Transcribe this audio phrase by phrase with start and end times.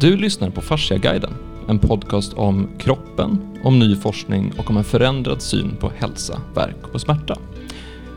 [0.00, 1.34] Du lyssnar på Fasciaguiden,
[1.68, 6.76] en podcast om kroppen, om ny forskning och om en förändrad syn på hälsa, verk
[6.92, 7.38] och smärta.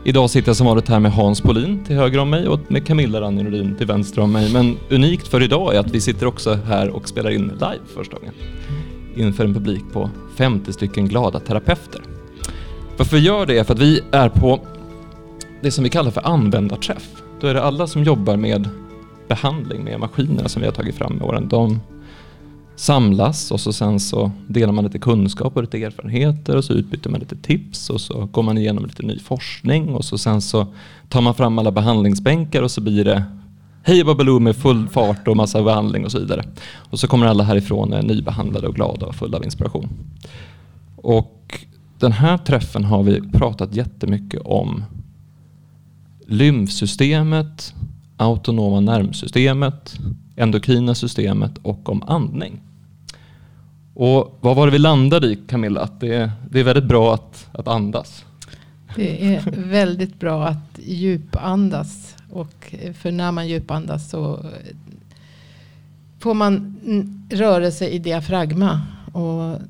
[0.04, 2.86] Idag sitter jag som vanligt här med Hans Polin till höger om mig och med
[2.86, 4.52] Camilla Ranjerodin till vänster om mig.
[4.52, 8.16] Men unikt för idag är att vi sitter också här och spelar in live första
[8.16, 8.34] gången
[9.16, 12.02] inför en publik på 50 stycken glada terapeuter.
[12.96, 14.60] Varför vi gör det är för att vi är på
[15.62, 17.08] det som vi kallar för användarträff.
[17.40, 18.68] Då är det alla som jobbar med
[19.30, 21.48] behandling med maskinerna som vi har tagit fram med åren.
[21.48, 21.80] De
[22.76, 27.10] samlas och så sen så delar man lite kunskap och lite erfarenheter och så utbyter
[27.10, 30.66] man lite tips och så går man igenom lite ny forskning och så sen så
[31.08, 33.24] tar man fram alla behandlingsbänkar och så blir det
[33.82, 36.44] hej Babaloo med full fart och massa behandling och så vidare.
[36.90, 39.88] Och så kommer alla härifrån eh, nybehandlade och glada och fulla av inspiration.
[40.96, 41.64] Och
[41.98, 44.84] den här träffen har vi pratat jättemycket om
[46.26, 47.74] lymfsystemet,
[48.20, 49.98] autonoma nervsystemet,
[50.36, 52.60] endokrina systemet och om andning.
[53.94, 55.80] Och vad var det vi landade i Camilla?
[55.80, 58.24] Att det, är, det är väldigt bra att, att andas.
[58.96, 62.16] Det är väldigt bra att djupandas.
[62.30, 64.76] Och eh, för när man djupandas så eh,
[66.18, 66.76] får man
[67.30, 68.80] rörelse i diafragma.
[69.12, 69.60] Och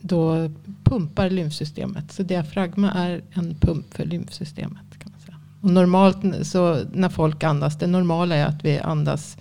[0.00, 0.50] då
[0.84, 2.12] pumpar lymfsystemet.
[2.12, 4.87] Så diafragma är en pump för lymfsystemet.
[5.60, 9.36] Och normalt så när folk andas, det normala är att vi andas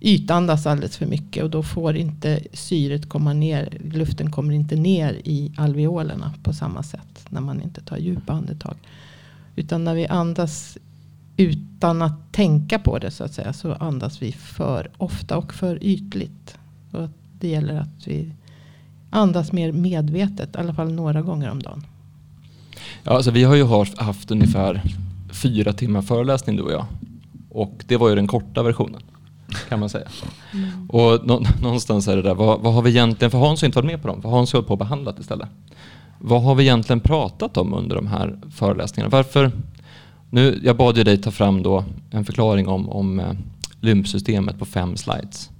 [0.00, 3.78] ytandas alldeles för mycket och då får inte syret komma ner.
[3.92, 8.76] Luften kommer inte ner i alveolerna på samma sätt när man inte tar djupa andetag.
[9.56, 10.78] Utan när vi andas
[11.36, 15.84] utan att tänka på det så att säga så andas vi för ofta och för
[15.84, 16.58] ytligt.
[16.92, 17.08] Och
[17.40, 18.32] det gäller att vi
[19.10, 21.86] andas mer medvetet, i alla fall några gånger om dagen.
[23.02, 23.64] Ja, alltså vi har ju
[23.96, 24.82] haft ungefär
[25.32, 26.84] fyra timmar föreläsning du och jag.
[27.50, 29.02] Och det var ju den korta versionen
[29.68, 30.08] kan man säga.
[30.52, 30.90] Mm.
[30.90, 33.78] Och nå någonstans är det där, vad, vad, har vi egentligen, för Hans har inte
[33.78, 35.48] varit med på dem, för Hans har på och behandlat istället.
[36.18, 39.10] Vad har vi egentligen pratat om under de här föreläsningarna?
[39.10, 39.52] Varför,
[40.30, 43.32] nu, jag bad ju dig ta fram då en förklaring om, om eh,
[43.80, 45.50] lymfsystemet på fem slides.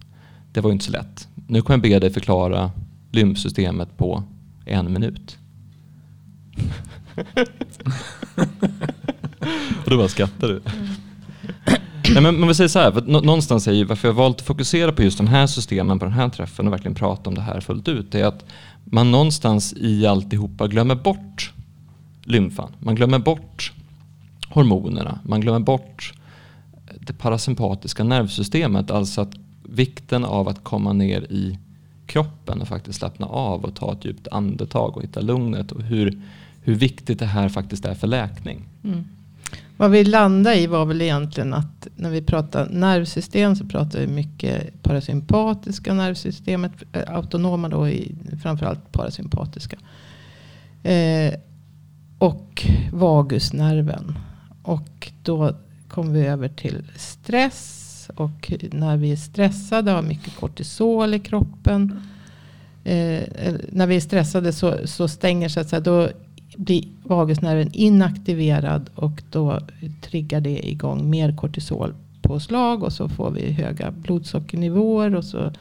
[0.52, 1.28] Det var ju inte så lätt.
[1.46, 2.70] Nu kommer jag be dig förklara
[3.10, 4.22] lymfsystemet på
[4.64, 5.38] en minut.
[9.84, 10.54] och då bara skrattar du.
[10.54, 10.88] Mm.
[12.14, 14.46] Nej, men, men vi säger så här, för någonstans är ju varför jag valt att
[14.46, 17.40] fokusera på just de här systemen på den här träffen och verkligen prata om det
[17.40, 18.14] här fullt ut.
[18.14, 18.44] är att
[18.84, 21.52] man någonstans i alltihopa glömmer bort
[22.24, 22.72] lymfan.
[22.78, 23.72] Man glömmer bort
[24.48, 25.18] hormonerna.
[25.22, 26.12] Man glömmer bort
[27.00, 28.90] det parasympatiska nervsystemet.
[28.90, 31.58] Alltså att vikten av att komma ner i
[32.06, 36.22] kroppen och faktiskt slappna av och ta ett djupt andetag och hitta lugnet och hur,
[36.62, 38.68] hur viktigt det här faktiskt är för läkning.
[38.84, 39.04] Mm.
[39.76, 44.06] Vad vi landade i var väl egentligen att när vi pratar nervsystem så pratar vi
[44.06, 46.72] mycket parasympatiska nervsystemet.
[46.92, 49.76] Eh, autonoma då i framförallt parasympatiska.
[50.82, 51.34] Eh,
[52.18, 54.18] och vagusnerven.
[54.62, 55.56] Och då
[55.88, 57.78] kom vi över till stress.
[58.16, 62.00] Och när vi är stressade har mycket kortisol i kroppen.
[62.84, 63.22] Eh,
[63.72, 66.08] när vi är stressade så, så stänger så att säga, då
[66.56, 69.60] blir vagusnerven inaktiverad och då
[70.00, 75.52] triggar det igång mer kortisolpåslag och så får vi höga blodsockernivåer och så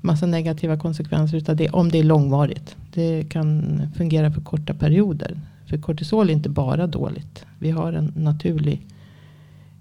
[0.00, 2.76] massa negativa konsekvenser utav det om det är långvarigt.
[2.94, 5.40] Det kan fungera för korta perioder.
[5.66, 7.46] För kortisol är inte bara dåligt.
[7.58, 8.86] Vi har en naturlig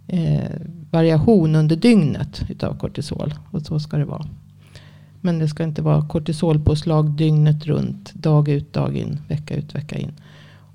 [0.07, 0.51] eh,
[0.91, 4.27] variation under dygnet utav kortisol och så ska det vara.
[5.21, 9.97] Men det ska inte vara kortisolpåslag dygnet runt, dag ut, dag in, vecka ut, vecka
[9.97, 10.11] in.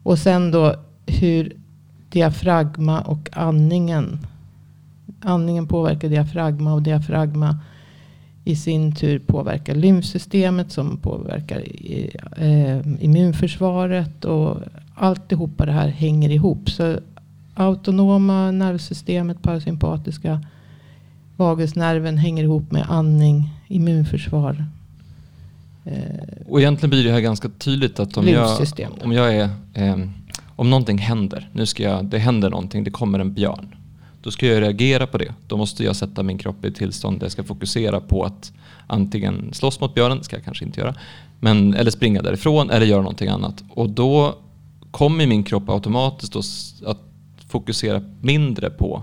[0.02, 0.74] Och sen då
[1.06, 1.52] hur
[2.08, 4.26] diafragma och andningen.
[5.20, 7.58] Andningen påverkar diafragma och diafragma
[8.44, 11.64] i sin tur påverkar lymfsystemet som påverkar
[12.36, 14.24] eh, immunförsvaret.
[14.24, 14.56] Och
[14.94, 16.70] alltihopa det här hänger ihop.
[16.70, 16.98] Så
[17.54, 20.40] autonoma nervsystemet, parasympatiska
[21.36, 24.64] vagusnerven hänger ihop med andning, immunförsvar.
[25.84, 28.58] Eh, och egentligen blir det här ganska tydligt att om jag,
[29.04, 29.96] om jag är, eh,
[30.56, 33.74] om någonting händer, nu ska jag, det händer någonting, det kommer en björn.
[34.22, 35.34] Då ska jag reagera på det.
[35.46, 38.52] Då måste jag sätta min kropp i ett tillstånd där jag ska fokusera på att
[38.86, 40.94] antingen slåss mot björnen, ska jag kanske inte göra,
[41.40, 43.64] men, eller springa därifrån eller göra någonting annat.
[43.70, 44.34] Och då
[44.90, 46.36] kommer min kropp automatiskt
[46.86, 46.98] att
[47.48, 49.02] fokusera mindre på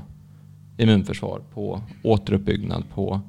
[0.77, 3.21] immunförsvar, på återuppbyggnad, på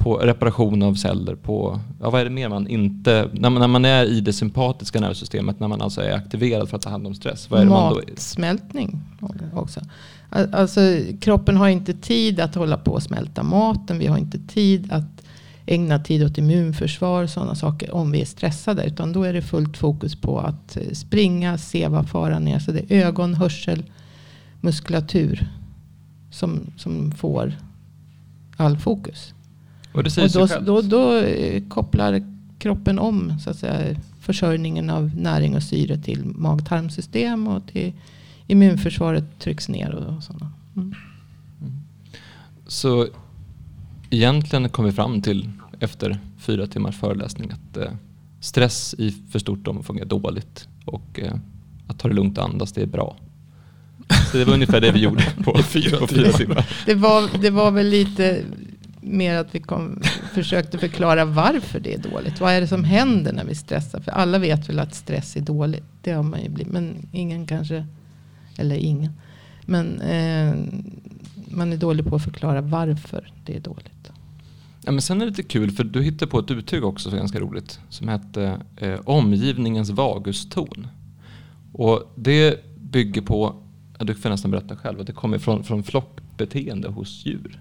[0.00, 3.68] på reparation av celler, på, ja, vad är det mer man inte, när man, när
[3.68, 7.06] man är i det sympatiska nervsystemet, när man alltså är aktiverad för att ta hand
[7.06, 7.50] om stress.
[7.50, 9.00] Vad är Matsmältning
[9.54, 9.80] också.
[10.30, 10.80] Alltså
[11.20, 13.98] kroppen har inte tid att hålla på och smälta maten.
[13.98, 15.22] Vi har inte tid att
[15.66, 18.84] ägna tid åt immunförsvar och sådana saker om vi är stressade.
[18.84, 22.58] Utan då är det fullt fokus på att eh, springa, se vad faran är.
[22.58, 23.82] Så det är ögon, hörsel,
[24.60, 25.48] muskulatur
[26.30, 27.54] som, som får
[28.56, 29.34] all fokus.
[29.92, 32.22] Och det säger Och då, då, då eh, kopplar
[32.58, 37.92] kroppen om så att säga, försörjningen av näring och syre till mag-tarmsystem och till
[38.46, 40.52] immunförsvaret trycks ner och, sådana.
[40.76, 40.94] Mm.
[42.66, 43.08] Så
[44.10, 45.50] egentligen kom vi fram till
[45.80, 47.92] efter fyra timmars föreläsning att eh,
[48.40, 51.34] stress i för stort omfång är dåligt och eh,
[51.86, 53.16] att ta det lugnt och andas det är bra.
[54.32, 56.66] Så det var ungefär det vi gjorde på, I fyra på fyra timmar.
[56.86, 58.42] Det, var, det var väl lite
[59.00, 60.02] mer att vi kom,
[60.34, 62.40] försökte förklara varför det är dåligt.
[62.40, 64.00] Vad är det som händer när vi stressar?
[64.00, 65.84] För alla vet väl att stress är dåligt.
[66.02, 66.72] Det har man ju blivit.
[66.72, 67.86] Men ingen kanske,
[68.56, 69.12] eller ingen.
[69.66, 70.54] Men eh,
[71.50, 74.10] man är dålig på att förklara varför det är dåligt.
[74.84, 77.16] Ja, men sen är det lite kul för du hittade på ett uttryck också som
[77.16, 80.86] är ganska roligt som hette eh, omgivningens vaguston.
[81.72, 83.62] Och det bygger på,
[83.98, 87.60] ja, du får nästan berätta själv, att det kommer från, från flockbeteende hos djur.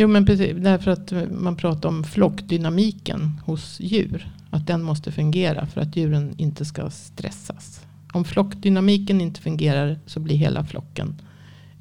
[0.00, 4.32] Jo men precis, därför att man pratar om flockdynamiken hos djur.
[4.50, 7.80] Att den måste fungera för att djuren inte ska stressas.
[8.12, 11.14] Om flockdynamiken inte fungerar så blir hela flocken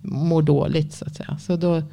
[0.02, 1.38] mår dåligt så att säga.
[1.38, 1.84] Så då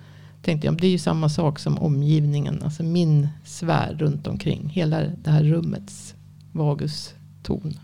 [0.43, 2.63] tänkte jag, det är ju samma sak som omgivningen.
[2.63, 4.69] Alltså min sfär runt omkring.
[4.69, 6.15] Hela det här rummets
[6.53, 7.79] vaguston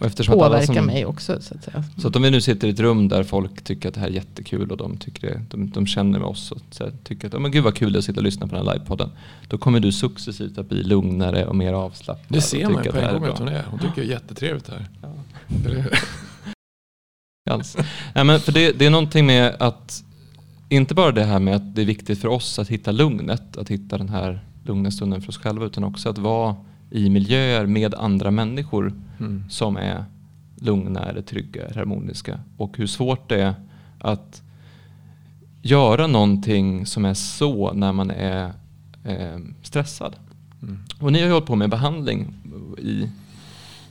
[0.00, 1.84] och eftersom att alla påverkar som, mig också så att säga.
[1.98, 4.08] Så att om vi nu sitter i ett rum där folk tycker att det här
[4.08, 7.28] är jättekul och de, tycker det, de, de känner med oss och så här, tycker
[7.28, 8.74] att oh, men gud vad kul det är att sitta och lyssna på den här
[8.74, 9.10] livepodden.
[9.48, 12.26] Då kommer du successivt att bli lugnare och mer avslappnad.
[12.28, 13.64] Det ser man på en gång att hon är.
[13.70, 14.88] Hon tycker det är jättetrevligt här.
[15.02, 15.14] Ja.
[17.50, 17.76] Alls.
[18.14, 20.04] Nej, men för det, det är någonting med att,
[20.68, 23.68] inte bara det här med att det är viktigt för oss att hitta lugnet, att
[23.68, 26.56] hitta den här lugna stunden för oss själva, utan också att vara
[26.90, 29.44] i miljöer med andra människor Mm.
[29.50, 30.04] som är
[30.56, 32.40] lugna eller trygga eller harmoniska.
[32.56, 33.54] Och hur svårt det är
[33.98, 34.42] att
[35.62, 38.52] göra någonting som är så när man är
[39.04, 40.16] eh, stressad.
[40.62, 40.78] Mm.
[41.00, 42.34] Och ni har ju hållit på med behandling
[42.78, 43.08] i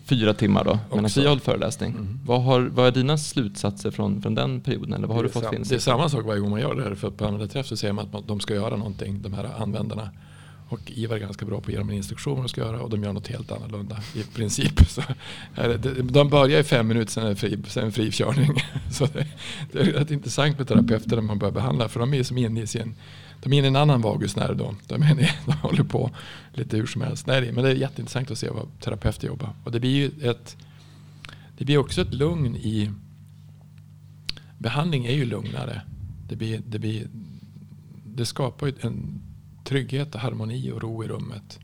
[0.04, 1.92] fyra timmar då, medan vi har hållit föreläsning.
[1.92, 2.20] Mm.
[2.26, 4.94] Vad, har, vad är dina slutsatser från, från den perioden?
[4.94, 6.84] Eller vad har du fått sam- Det är samma sak varje gång man gör det
[6.84, 6.96] här.
[6.96, 10.10] För på användarträff så säger man att de ska göra någonting, de här användarna.
[10.70, 12.82] Och Ivar är ganska bra på att ge dem en instruktion vad de ska göra
[12.82, 14.80] och de gör något helt annorlunda i princip.
[14.90, 15.02] Så
[16.02, 18.64] de börjar i fem minuter, sen är det fri, sen fri körning.
[18.92, 19.28] Så det,
[19.72, 22.62] det är rätt intressant med terapeuter när man börjar behandla för de är som inne
[22.62, 22.96] i sin
[23.42, 24.76] de är inne i en annan vagusnerv då.
[24.88, 26.12] De, är inne, de håller på
[26.54, 27.28] lite hur som helst.
[27.28, 29.50] Nej, men det är jätteintressant att se vad terapeuter jobbar.
[29.64, 30.58] Och det blir ju ett,
[31.58, 32.92] det blir också ett lugn i
[34.58, 35.82] behandling är ju lugnare.
[36.28, 37.08] Det, blir, det, blir,
[38.06, 39.22] det skapar ju en
[39.70, 41.60] trygghet och harmoni och ro i rummet.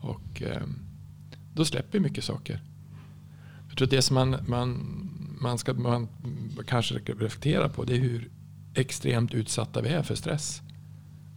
[0.00, 0.62] Och eh,
[1.54, 2.62] då släpper mycket saker.
[3.68, 4.98] Jag tror att det som man, man,
[5.40, 6.08] man ska man
[6.66, 8.30] kanske reflektera på det är hur
[8.74, 10.62] extremt utsatta vi är för stress.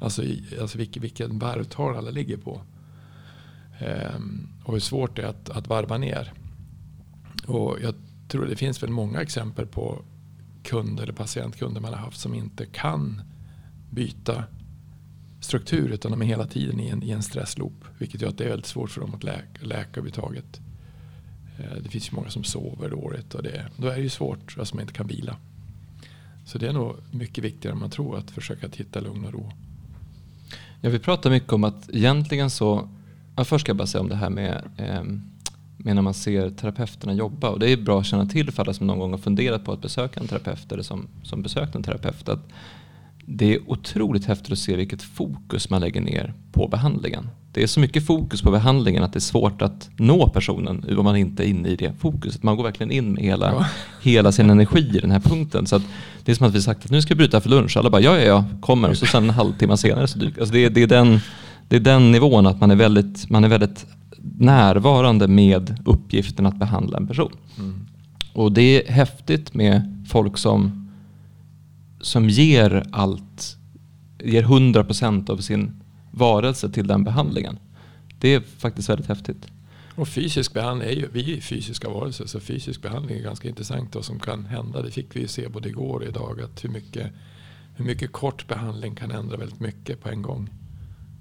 [0.02, 2.62] Alltså, i, alltså vilken, vilken varvtal alla ligger på.
[3.80, 6.34] Ehm, och hur svårt det är att, att varva ner.
[7.48, 7.96] Och jag
[8.28, 10.02] tror det finns väl många exempel på
[10.64, 13.22] kunder eller patientkunder man har haft som inte kan
[13.92, 14.44] byta
[15.46, 17.86] struktur utan de är hela tiden i en, i en stressloop.
[17.98, 20.60] Vilket gör att det är väldigt svårt för dem att läka, läka överhuvudtaget.
[21.60, 24.56] Eh, det finns ju många som sover dåligt och det, då är det ju svårt,
[24.60, 25.38] alltså man inte kan vila.
[26.46, 29.34] Så det är nog mycket viktigare än man tror att försöka att hitta lugn och
[29.34, 29.52] ro.
[30.82, 32.90] Ja, vi pratar mycket om att egentligen så,
[33.36, 35.04] ja, först ska jag bara säga om det här med, eh,
[35.78, 37.50] med när man ser terapeuterna jobba.
[37.50, 39.72] Och det är bra att känna till för alla som någon gång har funderat på
[39.72, 42.30] att besöka en terapeut eller som, som besökt en terapeut.
[42.30, 42.48] Att
[43.26, 47.30] det är otroligt häftigt att se vilket fokus man lägger ner på behandlingen.
[47.52, 51.04] Det är så mycket fokus på behandlingen att det är svårt att nå personen om
[51.04, 52.44] man inte är inne i det fokuset.
[52.44, 53.66] Man går verkligen in med hela, Ja.
[54.02, 55.68] hela sin energi i den här punkten.
[55.68, 55.82] Så
[56.26, 57.78] det är som att vi sagt att nu ska vi bryta för lunch.
[57.78, 58.90] Alla bara ja, ja, ja, kommer.
[58.90, 61.20] Och så sen en halvtimme senare så dyker alltså det, är- det, är den,
[61.68, 63.86] det är den nivån att man är, väldigt, man är väldigt
[64.40, 67.32] närvarande med uppgiften att behandla en person.
[67.60, 67.86] Mm.
[68.34, 70.85] Och det är häftigt med folk som,
[72.06, 73.58] som ger allt,
[74.24, 77.60] ger 100% av sin varelse till den behandlingen.
[78.20, 79.48] Det är faktiskt väldigt häftigt.
[79.96, 83.96] Och fysisk behandling är ju, vi är fysiska varelser så fysisk behandling är ganska intressant
[83.96, 84.82] vad som kan hända.
[84.82, 87.12] Det fick vi ju se både igår och idag att hur mycket,
[87.76, 90.50] hur mycket kort behandling kan ändra väldigt mycket på en gång.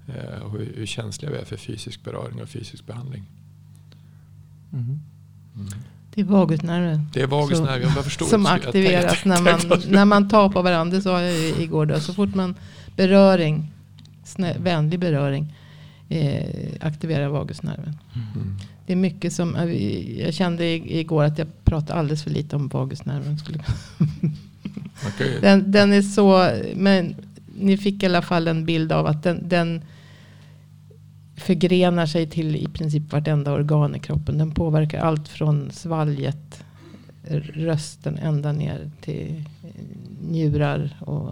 [0.07, 3.25] Eh, och hur, hur känsliga vi är för fysisk beröring och fysisk behandling.
[4.73, 4.99] Mm.
[6.15, 7.09] Det är vagusnerven.
[7.13, 10.95] Det är vagusnerv, jag förstår Som aktiveras tänkte- när man, när man tar på varandra.
[10.97, 11.85] Det sa jag ju igår.
[11.85, 11.99] Då.
[11.99, 12.55] Så fort man
[12.95, 13.71] beröring,
[14.23, 15.53] snä, vänlig beröring,
[16.09, 16.43] eh,
[16.81, 17.97] aktiverar vagusnerven.
[18.15, 18.57] Mm.
[18.85, 19.55] Det är mycket som,
[20.17, 23.37] jag kände igår att jag pratade alldeles för lite om vagusnerven.
[23.39, 23.59] Skulle,
[25.07, 25.39] Okay.
[25.41, 27.15] den, den är så, men
[27.59, 29.81] ni fick i alla fall en bild av att den, den
[31.37, 34.37] förgrenar sig till i princip vartenda organ i kroppen.
[34.37, 36.63] Den påverkar allt från svalget,
[37.53, 39.43] rösten ända ner till
[40.31, 41.29] njurar och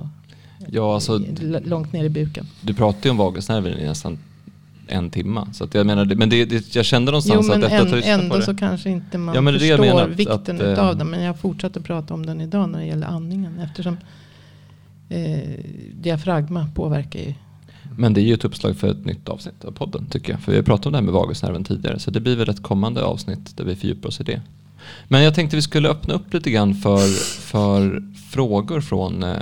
[0.67, 1.21] Ja, alltså,
[1.65, 2.45] långt ner i buken.
[2.61, 4.17] du pratar ju om vagusnerven i nästan
[4.87, 5.45] en timme.
[5.53, 8.03] Så att jag menar, men det, det, jag kände någonstans Jo men att efter att
[8.03, 8.41] på ändå det.
[8.41, 11.09] så kanske inte man Ja, men är det jag förstår menar, vikten att, eh, den.
[11.09, 13.59] Men jag fortsätter prata om den idag när det gäller andningen.
[13.59, 13.97] Eftersom
[15.09, 15.39] eh,
[15.93, 17.33] diafragma påverkar ju.
[17.97, 20.41] Men det är ju ett uppslag för ett nytt avsnitt av podden tycker jag.
[20.41, 21.99] För vi har pratat om det här med vagusnerven tidigare.
[21.99, 24.41] Så det blir väl ett kommande avsnitt där vi fördjupar oss i det.
[25.07, 27.07] Men jag tänkte vi skulle öppna upp lite grann för,
[27.41, 29.37] för frågor från eh,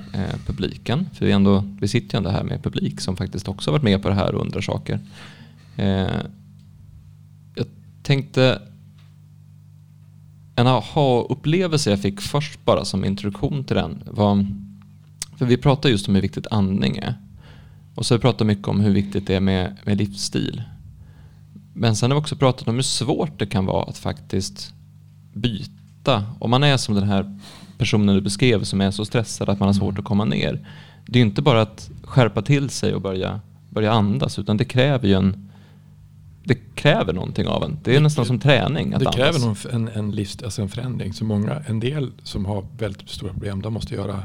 [0.46, 1.10] publiken.
[1.13, 3.84] För vi, ändå, vi sitter ju ändå här med publik som faktiskt också har varit
[3.84, 5.00] med på det här och undrar saker.
[5.77, 6.08] Eh,
[7.55, 7.65] jag
[8.03, 8.62] tänkte
[10.55, 14.48] en aha-upplevelse jag fick först bara som introduktion till den var,
[15.38, 17.15] för vi pratar just om hur viktigt andning är.
[17.95, 20.63] Och så har vi pratat mycket om hur viktigt det är med, med livsstil.
[21.74, 24.74] Men sen har vi också pratat om hur svårt det kan vara att faktiskt
[25.33, 26.24] byta.
[26.39, 27.39] Om man är som den här
[27.77, 30.67] personen du beskrev som är så stressad att man har svårt att komma ner.
[31.05, 35.07] Det är inte bara att skärpa till sig och börja, börja andas utan det kräver
[35.07, 35.48] ju en
[36.43, 37.77] det kräver någonting av en.
[37.83, 39.15] Det är nästan som träning att Det andas.
[39.15, 41.13] kräver någon, en, en, livs, alltså en förändring.
[41.13, 44.24] Så många, en del som har väldigt stora problem, de måste göra,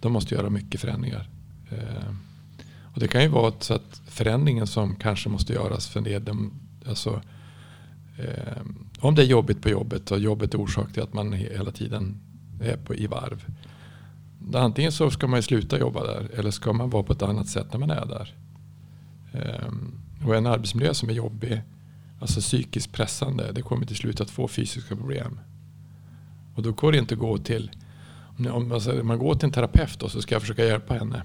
[0.00, 1.28] de måste göra mycket förändringar.
[1.70, 2.14] Eh,
[2.94, 6.52] och det kan ju vara så att förändringen som kanske måste göras för det, de,
[6.88, 7.22] alltså,
[8.18, 8.62] eh,
[9.00, 12.20] om det är jobbigt på jobbet och jobbet är orsak till att man hela tiden
[12.60, 13.44] är på, i varv.
[14.54, 17.48] Antingen så ska man ju sluta jobba där eller ska man vara på ett annat
[17.48, 18.34] sätt när man är där.
[19.32, 19.72] Eh,
[20.26, 21.62] och en arbetsmiljö som är jobbig,
[22.20, 25.40] alltså psykiskt pressande, det kommer till slut att få fysiska problem.
[26.54, 27.70] Och då går det inte att gå till,
[28.50, 31.22] om, alltså, man går till en terapeut och så ska jag försöka hjälpa henne.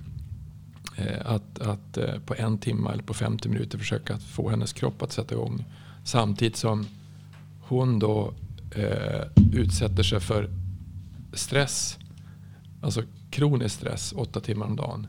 [0.97, 4.73] Eh, att att eh, på en timme eller på 50 minuter försöka att få hennes
[4.73, 5.65] kropp att sätta igång.
[6.03, 6.85] Samtidigt som
[7.61, 8.33] hon då
[8.75, 10.49] eh, utsätter sig för
[11.33, 11.97] stress,
[12.81, 15.07] alltså kronisk stress, åtta timmar om dagen.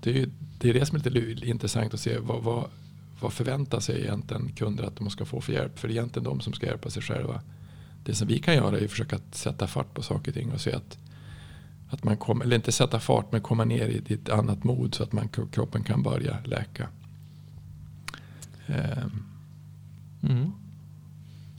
[0.00, 2.18] Det är, ju, det är det som är lite intressant att se.
[2.18, 2.64] Vad, vad,
[3.20, 5.78] vad förväntar sig egentligen kunder att de ska få för hjälp?
[5.78, 7.40] För det är egentligen de som ska hjälpa sig själva.
[8.04, 10.60] Det som vi kan göra är att försöka sätta fart på saker och ting och
[10.60, 10.98] se att,
[11.90, 15.02] att man kommer, eller inte sätta fart men komma ner i ett annat mod så
[15.02, 16.88] att man, kroppen kan börja läka.
[18.66, 19.24] Um.
[20.22, 20.52] Mm.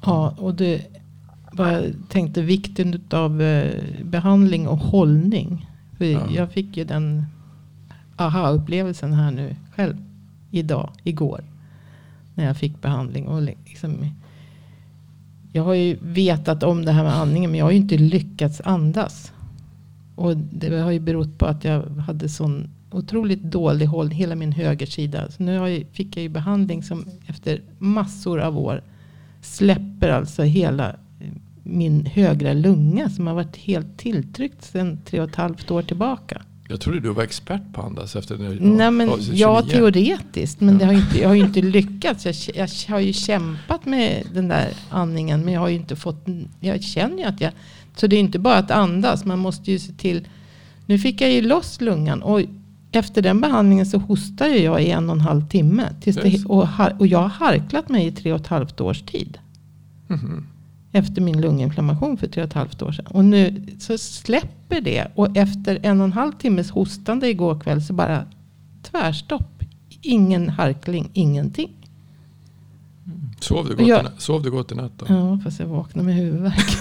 [0.01, 0.87] Ja, och det
[1.51, 5.69] vad jag tänkte vikten av eh, behandling och hållning.
[5.97, 6.29] För Ja.
[6.31, 7.25] Jag fick ju den
[8.15, 9.97] aha-upplevelsen här nu själv.
[10.51, 11.43] Idag, igår.
[12.35, 13.27] När jag fick behandling.
[13.27, 14.05] Och liksom,
[15.51, 17.51] jag har ju vetat om det här med andningen.
[17.51, 19.31] Men jag har ju inte lyckats andas.
[20.19, 24.17] Och det har ju berott på att jag hade sån otroligt dålig hållning.
[24.17, 25.31] Hela min högersida.
[25.31, 28.83] Så nu har jag, fick jag ju behandling som efter massor av år
[29.41, 31.31] släpper alltså hela eh,
[31.63, 36.41] min högra lunga som har varit helt tilltryckt sedan tre och ett halvt år tillbaka.
[36.71, 38.57] Jag trodde du var expert på att andas efter nu.
[38.61, 40.61] Nej, men ja, teoretiskt.
[40.61, 42.25] Men det har inte, jag har ju inte lyckats.
[42.25, 45.45] Jag, jag har ju kämpat med den där andningen.
[45.45, 46.25] Men jag har ju inte fått.
[46.59, 47.51] Jag känner ju att jag.
[47.95, 49.25] Så det är inte bara att andas.
[49.25, 50.27] Man måste ju se till.
[50.85, 52.21] Nu fick jag ju loss lungan.
[52.21, 52.41] Och
[52.91, 55.83] efter den behandlingen så hostar jag i en och en halv timme.
[56.01, 56.67] Tills det, och,
[56.99, 59.37] och jag har harklat mig i tre och ett halvt års tid.
[60.09, 60.43] Mm -hmm.
[60.91, 63.05] Efter min lunginflammation för tre och ett halvt år sedan.
[63.05, 65.07] Och nu så släpper det.
[65.15, 68.25] Och efter en och en halv timmes hostande igår kväll så bara
[68.83, 69.63] tvärstopp.
[70.01, 71.71] Ingen harkling, ingenting.
[73.05, 73.29] Mm.
[73.39, 75.05] Sov, du gott jag, i, sov du gott i natt då?
[75.09, 76.77] Ja, fast jag vaknade med huvudvärk.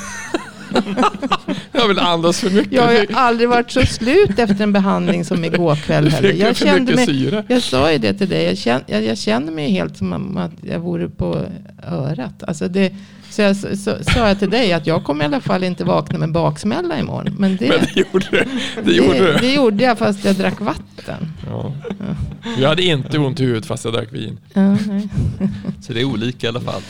[1.72, 2.72] jag vill andas för mycket.
[2.72, 6.32] Jag har aldrig varit så slut efter en behandling som igår kväll heller.
[6.32, 8.44] Jag, kände mig, jag sa ju det till dig.
[8.44, 11.42] Jag kände, jag, jag kände mig helt som att jag vore på
[11.82, 12.42] örat.
[12.42, 12.92] Alltså det,
[13.38, 16.32] så jag sa jag till dig att jag kommer i alla fall inte vakna med
[16.32, 17.34] baksmälla imorgon.
[17.38, 18.44] Men det, Men det gjorde du.
[18.82, 21.32] Det gjorde, det, det gjorde jag fast jag drack vatten.
[21.46, 21.72] Ja.
[21.88, 22.14] Ja.
[22.58, 24.40] Jag hade inte ont i huvudet fast jag drack vin.
[24.54, 24.76] Ja.
[25.80, 26.82] Så det är olika i alla fall.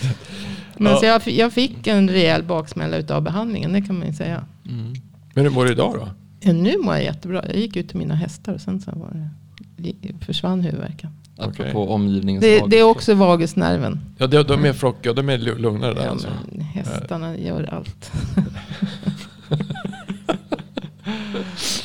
[0.77, 0.99] Men ja.
[0.99, 4.45] så jag, jag fick en rejäl baksmälla utav behandlingen, det kan man ju säga.
[4.69, 4.95] Mm.
[5.35, 6.09] Men hur mår du idag då?
[6.41, 7.45] Ja, nu mår jag jättebra.
[7.47, 9.31] Jag gick ut till mina hästar och sen så var
[9.77, 11.11] det, försvann huvudvärken.
[11.39, 11.73] Okay.
[11.73, 14.01] På omgivningens det, det är också vagusnerven.
[14.19, 16.29] Ja, de, de är flockiga, de är lugnare där ja, alltså.
[16.53, 17.47] Men hästarna ja.
[17.47, 18.13] gör allt.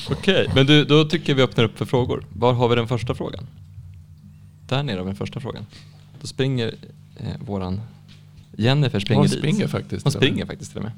[0.10, 0.48] Okej, okay.
[0.55, 2.25] men du, då tycker jag vi öppnar upp för frågor.
[2.33, 3.48] Var har vi den första frågan?
[4.69, 5.63] där nere av den första frågan.
[6.22, 6.67] Då springer
[7.19, 7.81] eh, våran
[8.57, 9.39] Jennifer springer Hon dit.
[9.39, 10.03] springer faktiskt.
[10.05, 10.91] Hon springer faktiskt till och med.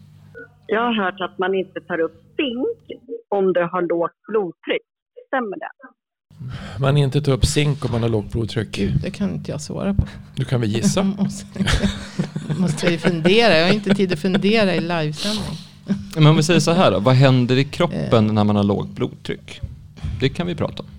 [0.68, 4.88] Jag har hört att man inte tar upp zink om du har lågt blodtryck.
[5.28, 5.72] Stämmer det?
[6.80, 8.72] Man inte tar upp zink om man har lågt blodtryck.
[8.72, 10.04] Gud, det kan inte jag svara på.
[10.36, 11.04] Du kan väl gissa?
[11.20, 11.46] måste,
[12.58, 13.58] måste jag ju fundera.
[13.58, 15.58] Jag har inte tid att fundera i livesändning.
[16.16, 17.70] Men om vi säger så här då, vad händer i Eh.
[17.70, 19.62] kroppen när man har lågt blodtryck?
[20.20, 20.90] Det kan vi prata om.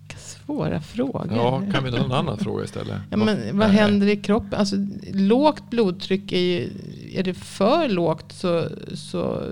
[0.00, 1.32] Vilka svåra frågor.
[1.36, 2.96] Ja, kan vi ta en annan fråga istället?
[3.10, 4.58] Ja, men vad händer i kroppen?
[4.60, 4.76] Alltså,
[5.12, 6.70] lågt blodtryck är ju,
[7.14, 9.42] är det för lågt så, så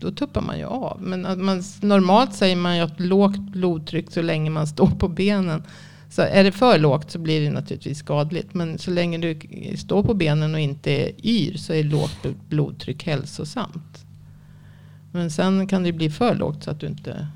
[0.00, 1.02] då tuppar man ju av.
[1.02, 5.08] Men att man, normalt säger man ju att lågt blodtryck så länge man står på
[5.08, 5.62] benen.
[6.10, 8.54] Så är det för lågt så blir det naturligtvis skadligt.
[8.54, 9.38] Men så länge du
[9.76, 14.04] står på benen och inte är yr så är lågt blod- blodtryck hälsosamt.
[15.12, 17.26] Men sen kan det bli för lågt så att du inte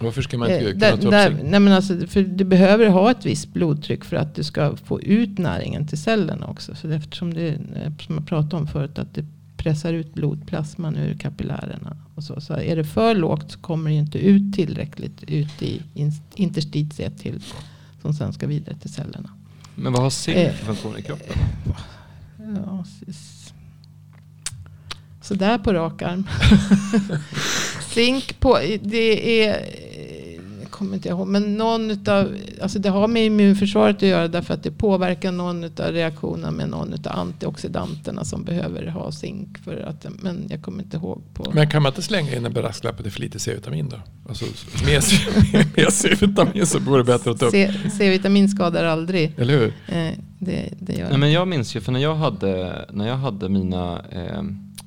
[0.00, 3.10] Varför ska man inte Eh, kunna ta där, nej men alltså, för du behöver ha
[3.10, 6.74] ett visst blodtryck för att du ska få ut näringen till cellerna också.
[6.74, 9.24] Så eftersom det, eh, som jag pratade om förut, att det
[9.58, 11.96] pressar ut blodplasman ur kapillärerna.
[12.14, 12.40] Och så.
[12.40, 17.18] så är det för lågt så kommer det inte ut tillräckligt ut i in- interstitiet
[17.18, 17.42] till
[18.02, 19.30] som sen ska vidare till cellerna.
[19.74, 20.52] Men vad har zink Eh.
[20.52, 21.36] för funktion i kroppen?
[22.56, 22.84] Ja,
[25.22, 26.26] så där på rak arm.
[27.94, 29.66] Zink på, det är,
[30.78, 34.62] kommer inte ihåg, men någon utav, alltså det har med immunförsvaret att göra därför att
[34.62, 40.06] det påverkar någon utav reaktionerna med någon utav antioxidanterna som behöver ha zink för att,
[40.22, 41.50] men jag kommer inte ihåg på.
[41.54, 43.96] Men kan man inte slänga in en brasklapp att det är för lite C-vitamin då?
[44.28, 44.44] Alltså
[44.86, 45.02] med,
[45.76, 47.54] med C-vitamin så går det bättre att ta upp.
[47.98, 49.32] C-vitamin skadar aldrig.
[49.36, 49.66] Eller hur?
[49.88, 53.16] Eh, det, det gör Nej, men jag minns ju, för när jag hade, när jag
[53.16, 54.02] hade mina...
[54.10, 54.42] Eh,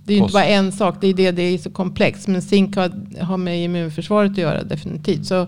[0.06, 2.28] Det är ju inte bara en sak, det är det, det är så komplext.
[2.28, 2.92] Men zink har,
[3.24, 5.26] har med immunförsvaret att göra definitivt.
[5.26, 5.48] Så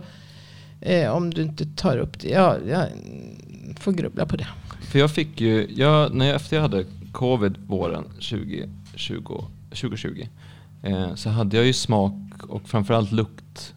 [0.84, 2.88] eh, om du inte tar upp det, ja, jag
[3.80, 4.48] får grubbla på det.
[4.82, 8.68] För jag fick ju, jag, när jag, efter jag hade covid våren 2020,
[9.70, 10.28] 2020
[10.84, 12.14] eh, så hade jag ju smak
[12.48, 13.68] och framförallt luktproblem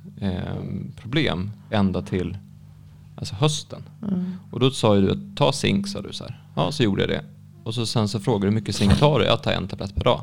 [1.70, 2.38] eh, ända till
[3.16, 3.82] alltså hösten.
[4.02, 4.34] Mm.
[4.50, 6.42] Och då sa ju du att ta zink sa du så här.
[6.56, 7.24] Ja, så gjorde jag det.
[7.64, 9.24] Och så sen så frågade du hur mycket zink tar du?
[9.24, 10.20] Jag tar en tablett per dag.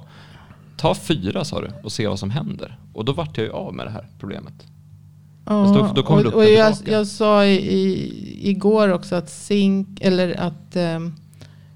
[0.78, 2.78] Ta fyra sa du och se vad som händer.
[2.93, 4.54] Och då vart jag ju av med det här problemet.
[5.46, 9.88] Fast då- då kommer och, och jag, jag sa i, i, igår också att zink,
[10.02, 11.00] eller att eh,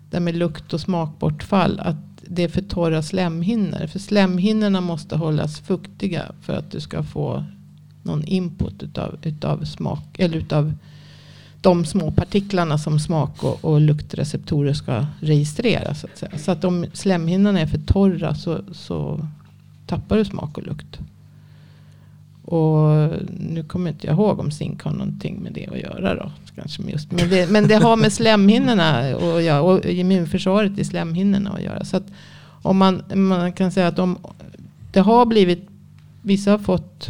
[0.10, 1.96] det med lukt och smakbortfall, att
[2.30, 3.88] det är för torra slemhinnor.
[3.88, 7.44] För slemhinnorna måste hållas fuktiga för att du ska få
[8.04, 10.74] någon input utav, utav smak, eller utav
[11.62, 15.96] de små partiklarna som smak och, och luktreceptorer ska registrera.
[15.96, 19.28] Så att, så att om slemhinnorna är för torra så, så
[19.88, 21.00] tappar du smak och lukt.
[22.48, 26.32] Och nu kommer inte jag ihåg om zink har någonting med det att göra då.
[26.56, 31.50] Kanske just, men, det, men det har med slemhinnorna att göra och immunförsvaret i slemhinnorna
[31.50, 31.86] att göra.
[31.86, 32.04] Så att
[32.62, 34.18] om man, man kan säga att om
[34.92, 35.68] det har blivit,
[36.22, 37.10] vissa har fått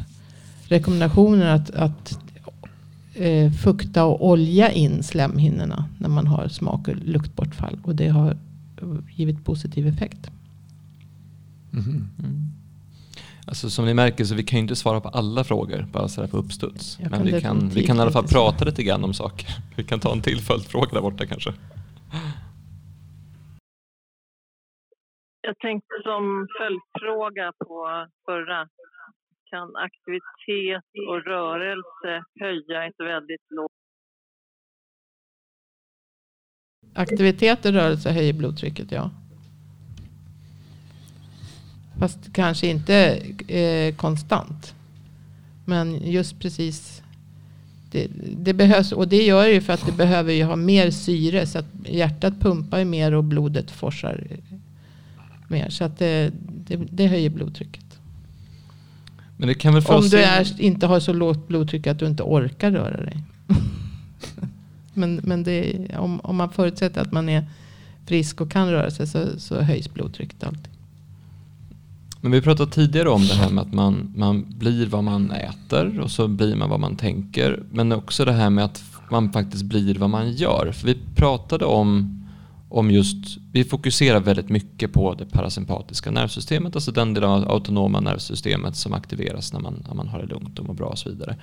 [0.63, 2.19] rekommendationer att, att
[3.13, 7.79] eh, fukta och olja in slemhinnorna när man har smak och luktbortfall.
[7.83, 8.37] Och det har
[9.15, 10.29] givit positiv effekt.
[11.71, 12.09] Mhm.
[12.19, 12.51] Mm.
[13.47, 16.27] Alltså som ni märker så vi kan ju inte svara på alla frågor bara sådär
[16.27, 16.99] på uppstuds.
[16.99, 19.47] Jag Men kan vi kan, vi kan i alla fall prata lite grann om saker.
[19.77, 21.53] Vi kan ta en till följdfråga där borta kanske.
[25.41, 28.67] Jag tänkte som följdfråga på förra.
[29.49, 33.71] Kan aktivitet och rörelse höja ett väldigt lågt
[36.95, 39.11] Aktivitet och rörelse höjer blodtrycket, ja.
[41.99, 44.73] Fast kanske inte eh, konstant.
[45.65, 47.01] Men just precis.
[47.91, 48.07] Det,
[48.37, 51.47] det behövs, och det gör ju för att det behöver ju ha mer syre.
[51.47, 54.27] Så att hjärtat pumpar ju mer och blodet forsar
[55.47, 55.69] mer.
[55.69, 56.31] Så att det,
[56.67, 57.83] det, det höjer blodtrycket.
[59.37, 62.23] Men det kan väl Om du är, inte har så lågt blodtryck att du inte
[62.23, 63.23] orkar röra dig.
[64.93, 67.45] men men det, om, om man förutsätter att man är
[68.05, 70.76] frisk och kan röra sig så, så höjs blodtrycket alltid.
[72.21, 75.99] Men vi pratade tidigare om det här med att man, man blir vad man äter
[75.99, 77.63] och så blir man vad man tänker.
[77.71, 80.71] Men också det här med att man faktiskt blir vad man gör.
[80.71, 82.19] För vi pratade om,
[82.69, 87.99] om just, vi fokuserar väldigt mycket på det parasympatiska nervsystemet, alltså den delen av autonoma
[87.99, 91.09] nervsystemet som aktiveras när man, när man har det lugnt och mår bra och så
[91.09, 91.35] vidare.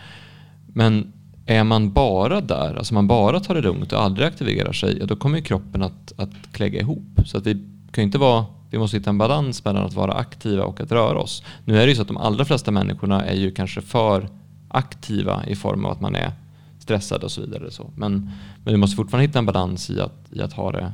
[0.66, 1.12] Men
[1.46, 5.06] är man bara där, alltså man bara tar det lugnt och aldrig aktiverar sig, ja,
[5.06, 7.20] då kommer ju kroppen att, att klägga ihop.
[7.24, 7.52] Så att vi
[7.90, 10.92] kan ju inte vara, vi måste hitta en balans mellan att vara aktiva och att
[10.92, 11.42] röra oss.
[11.64, 14.28] Nu är det ju så att de allra flesta människorna är ju kanske för
[14.68, 16.32] aktiva i form av att man är
[16.78, 17.70] stressade och så vidare.
[17.70, 17.90] Så.
[17.96, 18.30] Men,
[18.64, 20.92] men vi måste fortfarande hitta en balans i att, i att ha det.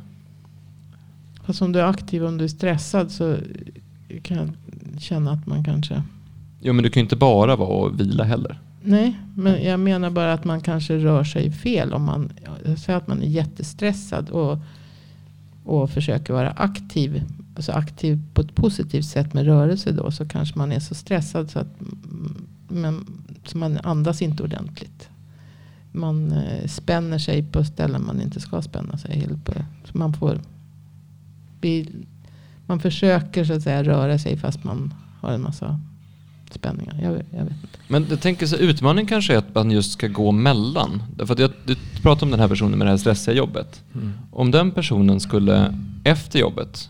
[1.45, 3.37] Fast om du är aktiv om du är stressad så
[4.23, 4.51] kan jag
[5.01, 6.03] känna att man kanske...
[6.63, 8.59] Jo men du kan ju inte bara vara och vila heller.
[8.83, 11.93] Nej, men jag menar bara att man kanske rör sig fel.
[11.93, 12.33] Om man
[12.77, 14.59] säger att man är jättestressad och,
[15.65, 17.23] och försöker vara aktiv.
[17.61, 20.11] Alltså aktiv på ett positivt sätt med rörelse då.
[20.11, 21.81] Så kanske man är så stressad så att
[22.69, 23.07] men,
[23.45, 25.09] så man andas inte ordentligt.
[25.93, 29.29] Man eh, spänner sig på ställen man inte ska spänna sig.
[29.85, 30.41] Så man får
[32.67, 35.81] man försöker så att säga röra sig fast man har en massa
[36.51, 37.01] spänningar.
[37.03, 37.79] Jag, jag vet inte.
[37.89, 41.03] Men jag tänker så utmaningen kanske är att man just ska gå mellan.
[41.17, 43.83] Därför att jag, du pratar om den här personen med det här stressiga jobbet.
[43.95, 44.13] Mm.
[44.31, 46.89] Om den personen skulle efter jobbet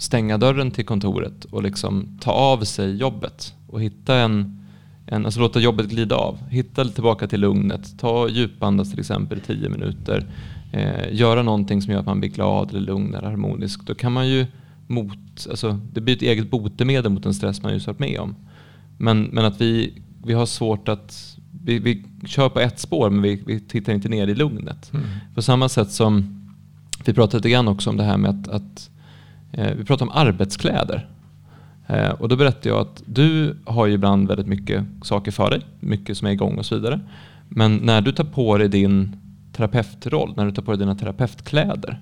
[0.00, 4.66] stänga dörren till kontoret och liksom ta av sig jobbet och hitta en,
[5.06, 6.38] en alltså låta jobbet glida av.
[6.48, 7.98] Hitta tillbaka till lugnet.
[7.98, 10.26] Ta djupandas till exempel i tio minuter.
[10.72, 13.86] Eh, göra någonting som gör att man blir glad eller lugn eller harmonisk.
[13.86, 14.46] Då kan man ju
[14.86, 18.34] mot, alltså det blir ett eget botemedel mot den stress man just varit med om.
[18.98, 21.36] Men, men att vi, vi har svårt att...
[21.64, 24.92] Vi, vi kör på ett spår men vi, vi tittar inte ner i lugnet.
[24.92, 25.06] Mm.
[25.34, 26.40] På samma sätt som
[27.04, 28.90] vi pratade lite grann också om det här med att, att
[29.50, 31.08] vi pratar om arbetskläder.
[31.90, 35.60] Eh, och då berättade jag att du har ju ibland väldigt mycket saker för dig,
[35.80, 37.00] mycket som är igång och så vidare.
[37.48, 39.16] Men när du tar på dig din
[39.52, 42.00] terapeutroll, när du tar på dig dina terapeutkläder,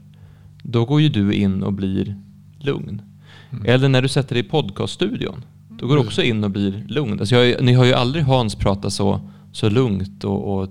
[0.62, 2.16] då går ju du in och blir
[2.58, 3.02] lugn.
[3.50, 3.64] Mm.
[3.66, 7.20] Eller när du sätter dig i podcaststudion, då går du också in och blir lugn.
[7.20, 9.20] Alltså jag, ni har ju aldrig Hans prata så,
[9.52, 10.68] så lugnt och, och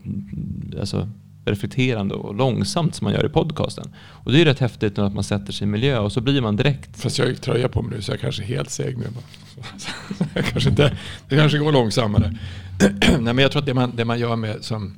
[0.79, 1.07] alltså,
[1.47, 3.89] reflekterande och långsamt som man gör i podcasten.
[3.97, 6.55] Och det är rätt häftigt att man sätter sig i miljö och så blir man
[6.55, 7.01] direkt...
[7.01, 9.05] Fast jag har ju tröja på mig nu så jag kanske är helt seg nu.
[10.33, 10.97] jag kanske inte,
[11.29, 12.37] det kanske går långsammare.
[13.19, 14.95] Nej, men jag tror att det man, det man gör med som,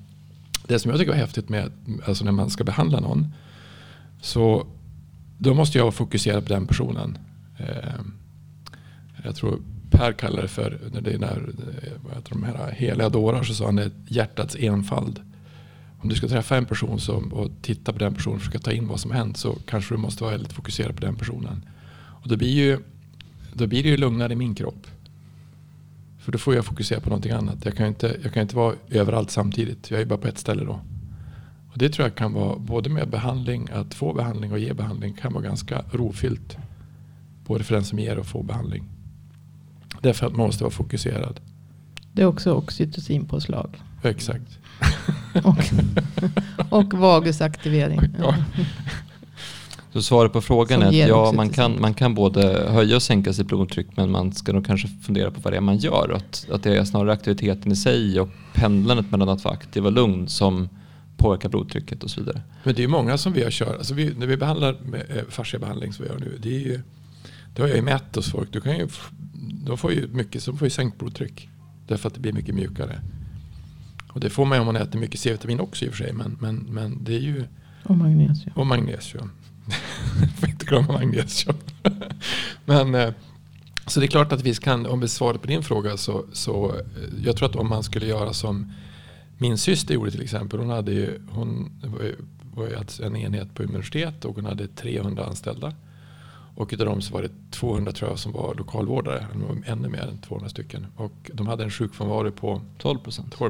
[0.67, 1.71] det som jag tycker är häftigt med
[2.05, 3.33] alltså när man ska behandla någon.
[4.21, 4.67] Så
[5.37, 7.17] då måste jag fokusera på den personen.
[7.57, 8.13] Ehm,
[9.23, 9.59] jag tror
[9.91, 13.43] Per kallar det för, när det är när, eh, vad heter de här heliga dårar,
[13.43, 15.19] så sa han det hjärtats enfald.
[16.01, 18.71] Om du ska träffa en person som, och titta på den personen och försöka ta
[18.71, 21.65] in vad som hänt så kanske du måste vara väldigt fokuserad på den personen.
[22.21, 22.79] Och då blir, ju,
[23.53, 24.87] då blir det ju lugnare i min kropp.
[26.19, 27.65] För då får jag fokusera på någonting annat.
[27.65, 29.91] Jag kan inte, jag kan inte vara överallt samtidigt.
[29.91, 30.79] Jag är bara på ett ställe då.
[31.71, 35.13] Och det tror jag kan vara, både med behandling, att få behandling och ge behandling
[35.13, 36.57] kan vara ganska rofyllt.
[37.45, 38.83] Både för den som ger och får behandling.
[40.01, 41.39] Därför att man måste vara fokuserad.
[42.13, 43.81] Det är också oxytocinpåslag.
[44.03, 44.59] Exakt.
[45.43, 45.63] Och,
[46.69, 47.99] och vagusaktivering.
[48.19, 48.35] Ja.
[49.93, 53.01] Så svaret på frågan Som är att ja, man kan, man kan både höja och
[53.01, 56.13] sänka sitt blodtryck men man ska nog kanske fundera på vad det är man gör.
[56.15, 59.91] Att, att det är snarare aktiviteten i sig och pendlandet mellan att vara aktiv och
[59.91, 60.69] lugn som
[61.17, 62.41] påverkar blodtrycket och så vidare.
[62.63, 65.23] Men det är många som vi har kört, alltså vi, när vi behandlar med eh,
[65.29, 66.81] fasciabehandling som vi gör nu, det, är ju,
[67.55, 68.53] det har jag ju mätt hos folk.
[68.53, 68.87] Du kan ju
[69.65, 71.49] de får ju mycket, så får ju sänkt blodtryck.
[71.87, 73.01] Därför att det blir mycket mjukare.
[74.09, 76.13] Och det får man om man äter mycket C-vitamin också i och för sig.
[76.13, 77.45] Men, men, men det är ju...
[77.83, 78.53] Och magnesium.
[78.55, 79.31] Och magnesium.
[80.39, 81.57] får inte glömma magnesium.
[82.65, 83.13] men, eh,
[83.87, 86.75] så det är klart att vi kan, om vi svarar på din fråga så, så
[86.75, 86.81] eh,
[87.23, 88.71] jag tror att om man skulle göra som
[89.37, 90.59] min syster gjorde till exempel.
[90.59, 92.15] Hon, hade ju, hon var ju,
[92.53, 95.73] var ju en enhet på universitet och hon hade 300 anställda.
[96.59, 99.27] Och utav dem så var det 200 tror jag som var lokalvårdare.
[99.33, 100.87] Det var ännu mer än 200 stycken.
[100.95, 102.99] Och de hade en sjukfrånvaro på 12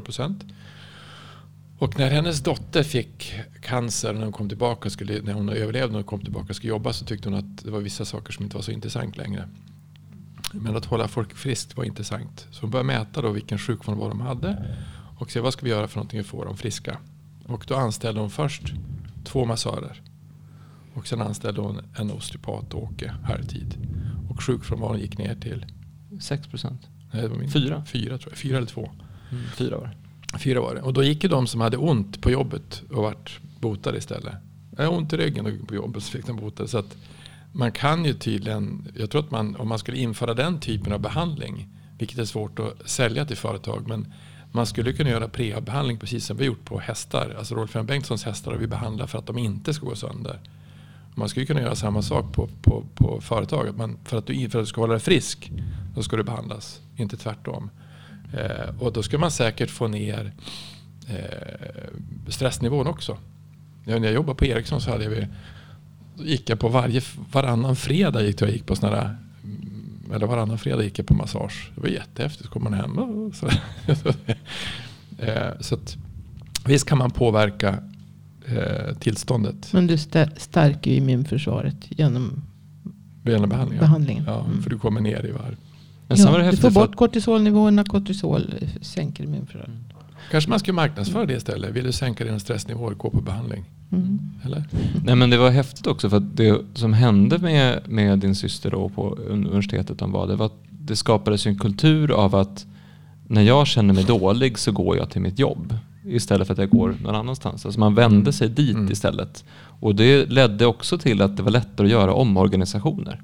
[0.01, 0.43] procent.
[1.79, 6.05] Och när hennes dotter fick cancer när hon kom tillbaka, skulle, när hon överlevde och
[6.05, 8.57] kom tillbaka och skulle jobba så tyckte hon att det var vissa saker som inte
[8.57, 9.49] var så intressant längre.
[10.53, 12.47] Men att hålla folk friskt var intressant.
[12.51, 14.75] Så hon började mäta då vilken sjukfrånvaro de hade
[15.17, 16.97] och se vad ska vi göra för någonting att få dem friska.
[17.47, 18.73] Och då anställde hon först
[19.23, 20.01] två massörer.
[20.99, 23.77] Och sen anställde hon en osteopat, Åke, halvtid.
[24.29, 25.65] Och sjukfrånvaron gick ner till?
[26.21, 26.87] 6 procent.
[27.53, 27.85] Fyra?
[27.85, 28.37] Fyra, tror jag.
[28.37, 28.91] fyra eller två.
[29.31, 30.39] Mm, fyra var det.
[30.39, 30.81] Fyra var det.
[30.81, 34.33] Och då gick ju de som hade ont på jobbet och vart botade istället.
[34.77, 36.69] Jag har ont i ryggen och på jobbet så fick de botade.
[36.69, 36.97] Så att
[37.51, 40.99] man kan ju tydligen, jag tror att man, om man skulle införa den typen av
[40.99, 44.13] behandling, vilket är svårt att sälja till företag, men
[44.51, 47.35] man skulle kunna göra prebehandling precis som vi gjort på hästar.
[47.37, 47.85] Alltså Rolf M.
[47.85, 50.39] Bengtssons hästar har vi behandlat för att de inte ska gå sönder.
[51.15, 53.75] Man skulle kunna göra samma sak på, på, på företaget.
[53.75, 55.51] Men för, att du, för att du ska hålla dig frisk,
[55.95, 56.81] då ska du behandlas.
[56.95, 57.69] Inte tvärtom.
[58.33, 60.33] Eh, och då ska man säkert få ner
[61.07, 61.89] eh,
[62.27, 63.17] stressnivån också.
[63.83, 65.27] när jag jobbade på Ericsson så hade jag,
[66.27, 70.57] gick jag på varje, varannan fredag gick jag gick på sådana där mm, eller varannan
[70.57, 71.71] fredag gick jag på massage.
[71.75, 72.45] Det var jättehäftigt.
[72.45, 73.47] Så kom man hem och så.
[75.17, 75.97] eh, så att,
[76.65, 77.77] Visst kan man påverka
[78.57, 82.41] eh, tillståndet Men du stä- stärker ju immunförsvaret genom
[83.25, 83.79] genom behandlingen.
[83.81, 84.23] behandlingen.
[84.27, 84.61] Ja, Mm.
[84.63, 85.55] för du kommer ner i varv.
[86.07, 87.83] Men sen var det du får bort att, kortisolnivåerna.
[87.83, 89.69] Kortisol eh, sänker immunförsvaret.
[90.31, 91.75] Kanske man ska marknadsföra det istället.
[91.75, 93.63] Vill du sänka dina stressnivåer, gå på behandling.
[93.91, 94.19] Mm.
[94.45, 94.63] Eller?
[95.05, 98.71] nej men det var häftigt också för att det som hände med, med din syster
[98.71, 102.65] då på universitetet de var, det var att det skapades en kultur av att
[103.27, 105.73] när jag känner mig dålig så går jag till mitt jobb
[106.15, 107.65] istället för att jag går någon annanstans.
[107.65, 108.33] Alltså man vände Mm.
[108.33, 108.91] sig dit Mm.
[108.91, 109.43] istället.
[109.79, 113.21] Och det ledde också till att det var lättare att göra omorganisationer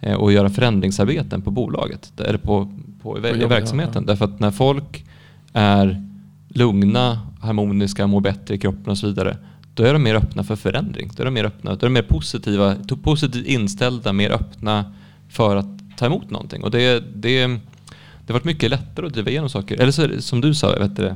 [0.00, 4.02] eh, och göra förändringsarbeten på bolaget eller på, på, i, På i jobbet, verksamheten.
[4.06, 4.12] ja.
[4.12, 5.04] Därför att när folk
[5.52, 6.02] är
[6.48, 9.36] lugna, harmoniska, mår bättre i kroppen och så vidare,
[9.74, 11.10] då är de mer öppna för förändring.
[11.16, 14.92] Då är de mer öppna, då är de mer positiva, positivt inställda, mer öppna
[15.28, 16.62] för att ta emot någonting.
[16.64, 19.80] Och det, det, det har varit mycket lättare att driva igenom saker.
[19.80, 21.14] Eller så som du sa, vet du,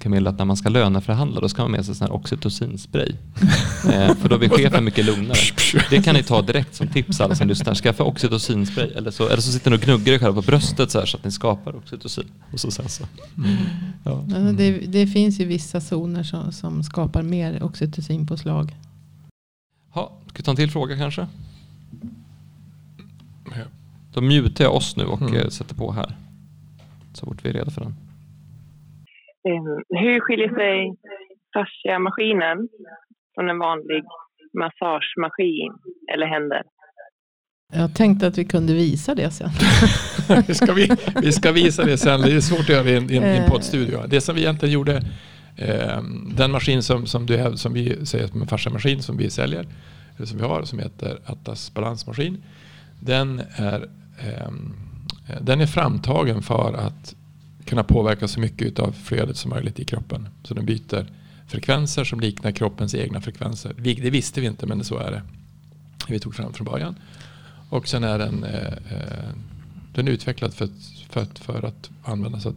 [0.00, 3.08] Camilla, att när man ska löneförhandla då ska man ha med sig sån här oxytocinspray.
[3.92, 5.38] eh, för då blir chefen mycket lugnare.
[5.90, 7.74] Det kan ni ta direkt som tips alla som lyssnar.
[7.74, 8.90] Skaffa oxytocinspray.
[8.90, 11.16] Eller så, eller så sitter ni och gnuggar er själva på bröstet så, här, så
[11.16, 12.24] att ni skapar oxytocin.
[12.52, 13.04] Och så sen så.
[14.04, 14.12] Ja.
[14.12, 18.76] Alltså det, det finns ju vissa zoner som, som skapar mer oxytocinpåslag.
[19.90, 21.26] Ha, ska vi ta en till fråga kanske?
[24.12, 25.34] Då mutar jag oss nu och Mm.
[25.34, 26.16] eh, sätter på här.
[27.12, 27.96] Så fort vi är redo för den.
[29.48, 29.62] Eh,
[30.02, 30.76] Hur skiljer sig
[31.54, 32.58] fasciamaskinen
[33.34, 34.02] från en vanlig
[34.62, 35.72] massagemaskin
[36.14, 36.62] eller händer?
[37.72, 39.50] Jag tänkte att vi kunde visa det sen.
[40.46, 40.88] vi, ska vi,
[41.22, 42.20] vi ska visa det sen.
[42.20, 43.50] Det är svårt att göra i en, i en, Eh.
[43.50, 43.98] poddstudio.
[44.08, 44.96] Det som vi egentligen gjorde,
[45.56, 46.02] eh,
[46.36, 49.66] den maskin som, som, du, som vi säger som en farsamaskin som vi säljer,
[50.16, 52.42] eller som vi har, som heter Atlas balansmaskin.
[53.00, 53.88] Den är,
[54.20, 54.72] ehm,
[55.28, 57.14] eh, den är framtagen för att
[57.68, 60.28] kunna påverka så mycket av flödet som möjligt i kroppen.
[60.42, 61.06] Så den byter
[61.46, 63.74] frekvenser som liknar kroppens egna frekvenser.
[63.78, 65.22] Det visste vi inte men så är det.
[66.08, 66.94] Vi tog fram från början.
[67.70, 69.28] Och sen är den, eh, eh
[69.94, 72.56] den är utvecklad för, att- för, för att användas av,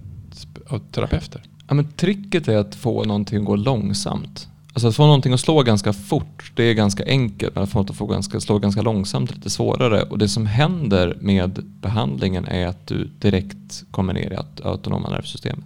[0.67, 1.41] av terapeuter.
[1.67, 4.47] Ja, men tricket är att få någonting att gå långsamt.
[4.73, 7.55] Alltså att få någonting att slå ganska fort, det är ganska enkelt.
[7.55, 10.01] Men att få något att få ganska, slå ganska långsamt är lite svårare.
[10.01, 15.09] Och det som händer med behandlingen är att du direkt kommer ner i aut- autonoma
[15.09, 15.65] nervsystemet.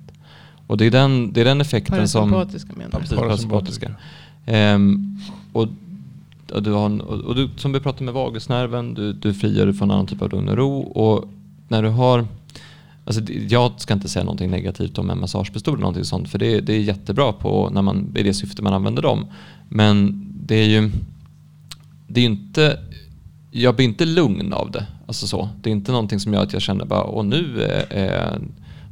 [0.67, 2.31] Och det är den, det är den effekten som...
[2.31, 3.91] Parasympatiska menar Ja, precis, Parasympatiska.
[4.45, 5.19] Ehm,
[5.53, 5.67] och,
[6.53, 9.89] och, du har och, och du, som vi pratade med vagusnerven, du, du frigör från
[9.89, 10.79] en annan typ av lugn och ro.
[10.79, 11.29] Och
[11.67, 12.27] när du har,
[13.05, 16.61] alltså jag ska inte säga någonting negativt om en massagepistol eller någonting sånt, för det,
[16.61, 19.25] det är jättebra på när man, i det syfte man använder dem.
[19.69, 20.91] Men det är ju,
[22.07, 22.79] det är inte,
[23.51, 24.85] jag blir inte lugn av det.
[25.07, 25.49] Alltså så.
[25.61, 28.35] Det är inte någonting som gör att jag känner bara, och nu eh, eh,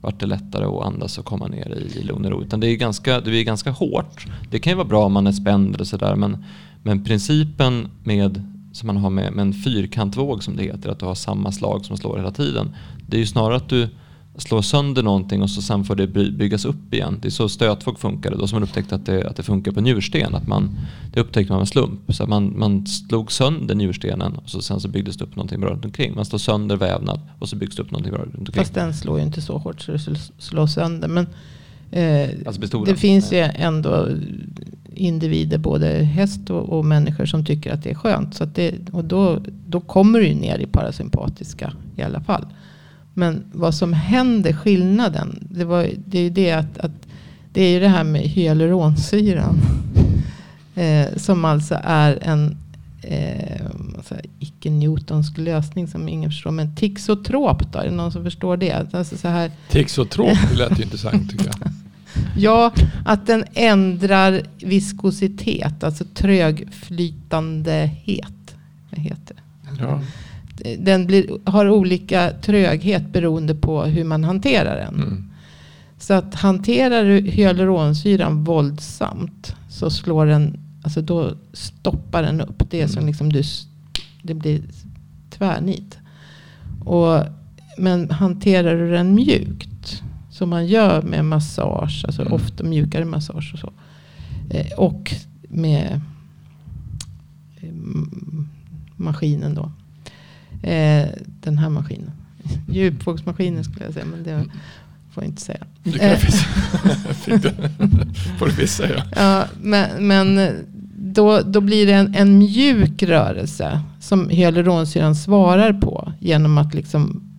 [0.01, 2.41] vart det lättare att andas och komma ner i, i lugn och ro.
[2.41, 4.25] Utan det är ganska, det är ganska hårt.
[4.51, 6.45] Det kan ju vara bra om man är spänd eller sådär men,
[6.83, 11.05] men principen med, som man har med, med en fyrkantvåg som det heter, att du
[11.05, 12.75] har samma slag som slår hela tiden.
[13.07, 13.89] Det är ju snarare att du
[14.37, 17.19] slår sönder någonting och så sen får det byggas upp igen.
[17.21, 19.81] Det är så stötvåg funkar då som man upptäckte att det, att det funkar på
[19.81, 20.35] njursten.
[20.35, 20.77] Att man,
[21.13, 22.15] det upptäckte man med slump.
[22.15, 25.59] Så att man, man slog sönder njurstenen och så sen så byggdes det upp någonting
[25.61, 26.15] bra runt omkring.
[26.15, 28.63] Man slår sönder vävnad och så byggs det upp någonting bra runt omkring.
[28.63, 29.99] Fast den slår ju inte så hårt så det
[30.37, 31.07] slår sönder.
[31.07, 31.27] Men
[31.93, 34.07] eh, Alltså det finns ju ändå
[34.95, 38.35] individer, både häst och, och människor som tycker att det är skönt.
[38.35, 42.45] Så att det, och då, då kommer du ner i parasympatiska i alla fall.
[43.13, 46.91] Men vad som händer, skillnaden, det, var, det är ju det att, att
[47.51, 49.57] det är ju det här med hyaluronsyran.
[50.75, 52.57] Eh, som alltså är en
[53.01, 53.65] eh,
[53.97, 56.51] alltså, icke-Newtonsk lösning som ingen förstår.
[56.51, 58.93] Men tixotrop då, är det någon som förstår det?
[58.93, 61.71] Alltså så här, Tixotrop, det lät ju intressant tycker jag.
[62.37, 62.73] Ja,
[63.05, 68.55] att den ändrar viskositet, alltså trögflytandehet.
[68.89, 69.37] Vad heter?
[69.79, 70.01] Ja.
[70.79, 74.95] Den blir, har olika tröghet beroende på hur man hanterar den.
[74.95, 75.29] Mm.
[75.99, 82.63] Så att hanterar du hyaluronsyran våldsamt så slår den, alltså då stoppar den upp.
[82.69, 83.07] Det är som Mm.
[83.07, 83.43] liksom du,
[84.21, 84.61] det blir
[85.29, 85.97] tvärnit.
[86.85, 87.23] Och,
[87.77, 89.69] men hanterar du den mjukt,
[90.33, 92.33] som man gör med massage, alltså Mm.
[92.33, 93.73] ofta mjukare massage och så.
[94.49, 95.13] Eh, och
[95.49, 96.01] med
[97.61, 97.69] eh,
[98.95, 99.71] maskinen då.
[100.69, 101.07] Eh,
[101.41, 102.11] den här maskinen.
[102.69, 104.45] Djupvågsmaskinen skulle jag säga, men det
[105.11, 105.63] får jag inte säga.
[105.83, 106.19] Du kan Eh.
[108.39, 109.03] får du visst säga.
[109.15, 110.51] Ja, men, men
[110.97, 117.29] då, då blir det en, en mjuk rörelse som hyaluronsyran svarar på genom att liksom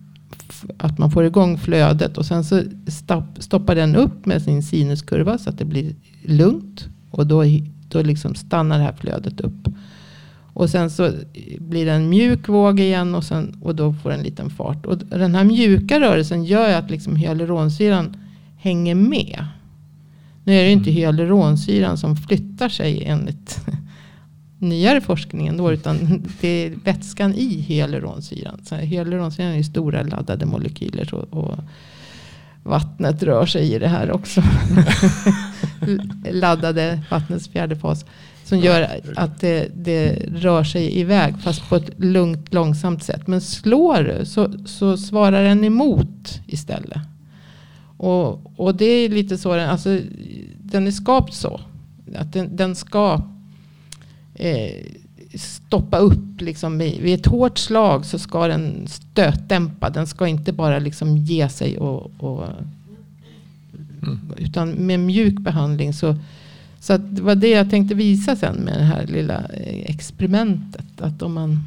[0.77, 2.17] att man får igång flödet.
[2.17, 6.87] Och sen så stopp, stoppar den upp med sin sinuskurva så att det blir lugnt.
[7.11, 7.43] Och då,
[7.89, 9.67] då liksom stannar det här flödet upp.
[10.53, 11.11] Och sen så
[11.59, 14.85] blir det en mjuk våg igen och, sen, och då får den en liten fart.
[14.85, 18.17] Och den här mjuka rörelsen gör att liksom hyaluronsyran
[18.57, 19.45] hänger med.
[20.43, 20.95] Nu är det inte mm.
[20.95, 23.59] hyaluronsyran som flyttar sig enligt
[24.69, 28.59] nyare forskningen då, utan det är vätskan i hyaluronsyran.
[28.63, 31.59] Så hyaluronsyran är stora laddade molekyler och, och
[32.63, 34.41] vattnet rör sig i det här också.
[36.31, 38.05] laddade vattnets fjärde fas.
[38.43, 43.27] Som gör att det, det, rör sig iväg fast på ett lugnt långsamt sätt.
[43.27, 47.01] Men slår du så, så svarar den emot istället.
[47.97, 49.99] Och, och det är lite så, alltså,
[50.61, 51.61] den är skapt så.
[52.15, 53.21] Att den, den ska
[54.35, 54.85] eh,
[55.33, 56.41] stoppa upp.
[56.41, 59.89] Liksom, vid ett hårt slag så ska den stötdämpa.
[59.89, 61.77] Den ska inte bara liksom ge sig.
[61.77, 62.45] Och, och
[64.03, 64.33] mm.
[64.37, 66.15] Utan med mjuk behandling så
[66.85, 71.01] så att det var det jag tänkte visa sen med det här lilla eh, experimentet.
[71.01, 71.63] Att om man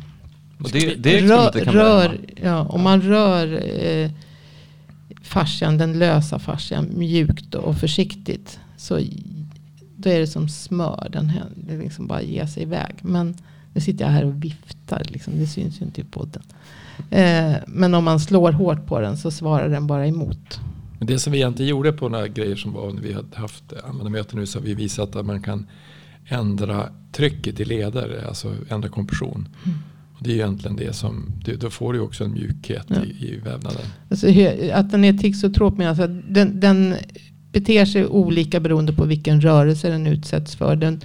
[0.72, 4.10] det, det rör, rör ja, om man rör eh,
[5.22, 8.58] fascian, den lösa fascian mjukt och försiktigt.
[8.76, 9.00] Så
[9.98, 11.08] då är det som smör.
[11.12, 12.94] Den här, det liksom bara ger sig iväg.
[13.02, 13.36] Men
[13.74, 15.02] nu sitter jag här och viftar.
[15.08, 16.42] Liksom, det syns ju inte i podden.
[17.10, 20.60] Eh, men om man slår hårt på den så svarar den bara emot.
[20.98, 23.72] Men det som vi egentligen gjorde på några grejer som var när vi hade haft
[23.84, 25.66] användarmöten nu så har vi visat att man kan
[26.26, 29.48] ändra trycket i leder, alltså ändra kompression.
[29.64, 29.78] Mm.
[30.18, 33.04] Och det är egentligen det som, då får du också en mjukhet ja.
[33.04, 33.86] i, i vävnaden.
[34.10, 34.26] Alltså,
[34.72, 36.94] att den är tixotrop menar alltså den, den
[37.52, 40.76] beter sig olika beroende på vilken rörelse den utsätts för.
[40.76, 41.00] Den,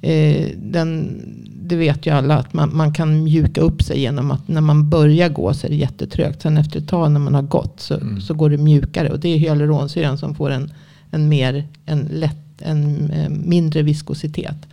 [0.00, 1.22] eh, den,
[1.62, 4.90] det vet ju alla att man, man, kan mjuka upp sig genom att när man
[4.90, 6.42] börjar gå så är det jättetrögt.
[6.42, 8.20] Sen efter ett tag när man har gått så, mm.
[8.20, 9.10] så går det mjukare.
[9.10, 10.72] Och det är hyaluronsyran som får en,
[11.10, 14.66] en, mer, en, lätt, en eh, mindre viskositet.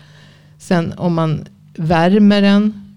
[0.58, 2.96] Sen om man värmer den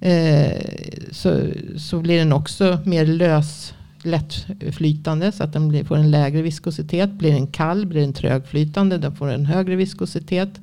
[0.00, 0.62] eh,
[1.10, 1.40] så,
[1.76, 7.10] så blir den också mer lös lättflytande så att den blir, får en lägre viskositet.
[7.12, 8.98] Blir den kall blir den trögflytande.
[8.98, 10.60] Den får en högre viskositet.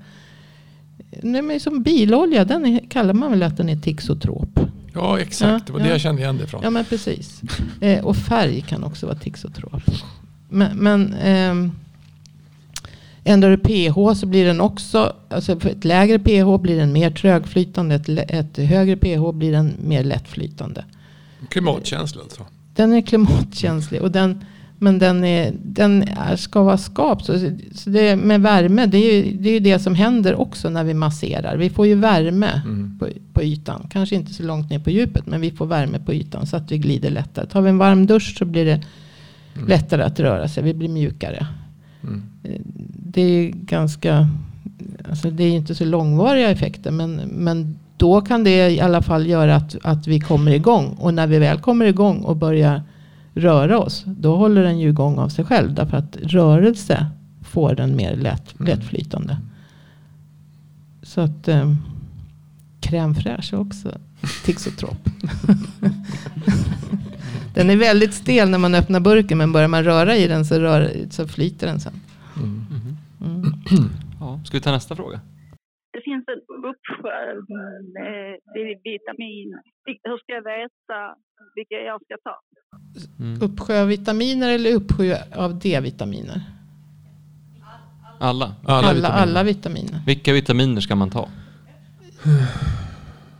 [1.22, 4.60] Nej, men som bilolja, den är, kallar man väl att den är tixotrop.
[4.94, 5.68] Ja, exakt.
[5.68, 6.62] det var det jag kände igen det ifrån.
[6.64, 7.42] Ja, men precis.
[7.82, 9.84] Eh, och färg kan också vara tixotrop.
[10.50, 11.72] Men, men eh,
[13.24, 17.12] ändrar du pH så blir den också, alltså för ett lägre pH blir den mer
[17.12, 17.96] trögflytande.
[17.96, 20.86] Ett, ett högre pH blir den mer lättflytande.
[21.50, 22.46] Klimatkänslig alltså?
[22.80, 24.02] Den är klimatkänslig.
[24.02, 24.44] Och den,
[24.78, 27.26] men den, är, den är, ska vara skapt.
[27.26, 27.34] Så,
[27.74, 30.84] så det, med värme, det är, ju, det är ju det som händer också när
[30.84, 31.58] vi masserar.
[31.58, 33.00] Vi får ju värme mm.
[33.00, 33.88] på, på ytan.
[33.90, 35.26] Kanske inte så långt ner på djupet.
[35.26, 37.46] Men vi får värme på ytan så att vi glider lättare.
[37.46, 38.82] Tar vi en varm dusch så blir det
[39.56, 39.68] mm.
[39.68, 40.64] lättare att röra sig.
[40.64, 41.48] Vi blir mjukare.
[42.04, 42.24] Mm.
[42.44, 42.62] Eh,
[42.94, 44.28] det är ganska,
[45.10, 46.92] alltså det är inte så långvariga effekter.
[46.92, 50.98] Men, men då kan det i alla fall göra att, att vi kommer igång.
[51.00, 52.84] Och när vi väl kommer igång och börjar
[53.34, 54.04] röra oss.
[54.06, 55.74] Då håller den ju igång av sig själv.
[55.74, 57.06] Därför att rörelse
[57.44, 58.68] får den mer lätt, mm.
[58.68, 59.38] lättflytande.
[61.04, 61.74] Så att eh,
[62.82, 63.98] crème fraîche också
[64.46, 64.98] tixotrop.
[67.54, 69.38] den är väldigt stel när man öppnar burken.
[69.38, 71.94] Men börjar man röra i den så, rör, så flyter den sen.
[72.38, 72.66] Mm.
[73.22, 73.90] Mm.
[74.20, 75.20] Ja, ska vi ta nästa fråga?
[75.94, 76.26] Det finns
[77.12, 78.38] en uppsjö med
[78.84, 79.60] vitamin.
[80.04, 81.16] Hur ska jag veta
[81.56, 82.36] vilka jag ska ta?
[83.20, 83.42] Mm.
[83.42, 86.42] Uppsjö av vitaminer eller uppsjö av D-vitaminer?
[88.20, 88.56] Alla.
[88.66, 89.22] Alla, alla, vitaminer.
[89.22, 90.02] alla vitaminer.
[90.06, 91.30] Vilka vitaminer ska man ta?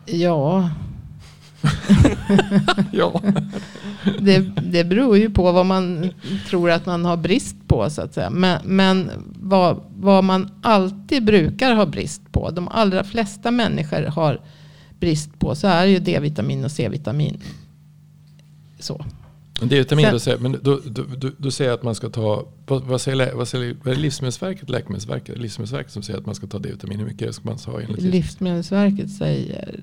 [0.06, 0.70] Ja.
[2.92, 3.22] ja.
[4.20, 6.10] det, det beror ju på vad man
[6.50, 8.30] tror att man har brist på så att säga.
[8.30, 12.50] Men, men vad, vad man alltid brukar ha brist på.
[12.50, 14.42] De allra flesta människor har
[15.00, 17.42] brist på så är ju D-vitamin och C-vitamin.
[18.80, 19.06] Så.
[19.62, 23.02] D-vitamin, då, säger, men då, då, då, då säger att man ska ta, vad, vad,
[23.02, 27.00] säger, vad säger vad är Livsmedelsverket, Läkemedelsverket, Livsmedelsverket som säger att man ska ta D-vitamin?
[27.00, 29.80] Hur mycket ska man ta enligt Livsmedelsverket säger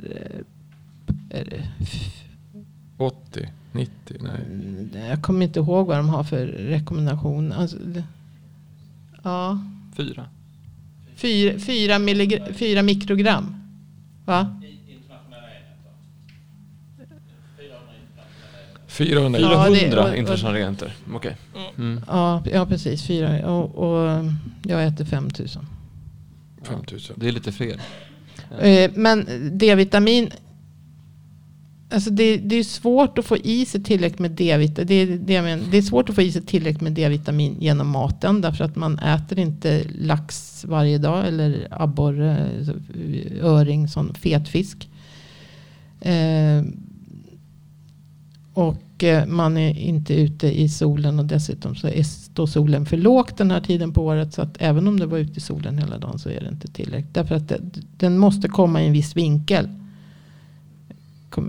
[1.31, 1.69] är det
[2.97, 4.41] 80, 90, nej.
[4.47, 7.53] Mm, jag kommer inte ihåg vad de har för rekommendation.
[7.53, 7.77] Alltså,
[9.23, 9.59] ja.
[9.97, 10.27] Fyra.
[11.17, 11.99] Fyra, fyra,
[12.55, 13.57] fyra mikrogram.
[14.25, 14.61] Va?
[18.97, 20.93] 400, 400 internationella enheter.
[21.15, 21.33] Okay.
[21.79, 22.01] Mm.
[22.07, 23.07] Ja, ja, precis.
[23.07, 23.51] Fyra.
[23.51, 24.25] Och, och
[24.63, 25.67] jag äter 5000.
[26.63, 27.17] 5000.
[27.19, 27.81] Det är lite fel.
[28.61, 30.31] Eh, men D-vitamin
[31.91, 34.87] Alltså det, det är svårt att få i sig tillräckligt med D-vitamin.
[34.89, 38.41] Det, det, det är svårt att få i sig tillräckligt med D-vitamin genom maten.
[38.41, 41.27] Därför att man äter inte lax varje dag.
[41.27, 42.73] Eller abborre, alltså,
[43.41, 44.89] öring, sån fetfisk.
[46.01, 46.63] Eh,
[48.55, 51.19] och eh, man är inte ute i solen.
[51.19, 54.35] Och dessutom så är, står solen för lågt den här tiden på året.
[54.35, 56.69] Så att även om du var ute i solen hela dagen så är det inte
[56.69, 57.15] tillräckligt.
[57.15, 57.61] Därför att det,
[57.97, 59.69] den måste komma i en viss vinkel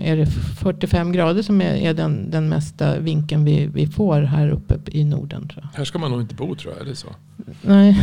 [0.02, 4.48] är det 45 grader som är, är den, den mesta vinkeln vi, vi får här
[4.48, 5.48] uppe i Norden.
[5.48, 5.78] Tror jag.
[5.78, 7.08] Här ska man nog inte bo tror jag, är det så?
[7.62, 8.00] Nej,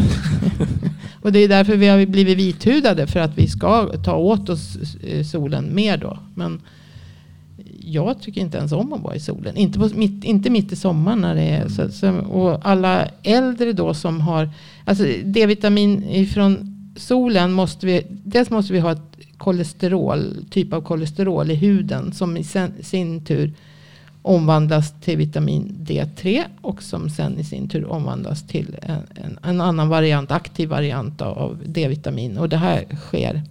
[1.22, 3.08] och det är därför vi har blivit vithudade.
[3.08, 4.78] För att vi ska ta åt oss
[5.32, 6.20] solen mer då.
[6.36, 6.62] Men
[7.80, 9.58] jag tycker inte ens om att vara i solen.
[9.58, 11.22] Inte, på, mitt, inte mitt i sommaren.
[11.22, 14.50] När det är, så, så, och alla äldre då som har
[14.86, 21.52] alltså D-vitamin ifrån solen måste vi, dels måste vi ha ett kolesterol, typ av kolesterol
[21.52, 23.54] i huden som i sen, sin tur
[24.22, 29.62] omvandlas till vitamin D3 och som sen i sin tur omvandlas till en, en, en
[29.62, 32.38] annan variant, aktiv variant av D-vitamin.
[32.38, 33.42] Och det här sker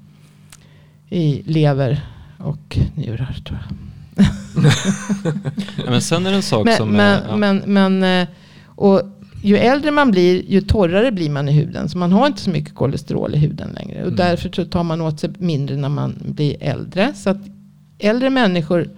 [1.08, 2.00] i lever
[2.38, 3.76] och njurar tror jag.
[5.90, 6.88] men sen är det en sak men, som...
[6.88, 7.36] Men, ja.
[7.36, 8.28] men, men, eh,
[8.66, 9.02] och
[9.44, 11.88] ju äldre man blir, ju torrare blir man i huden.
[11.88, 14.00] Så man har inte så mycket kolesterol i huden längre.
[14.00, 14.16] Och mm.
[14.16, 17.14] därför tar man åt sig mindre när man blir äldre.
[17.14, 17.40] Så att
[17.98, 18.90] äldre människor,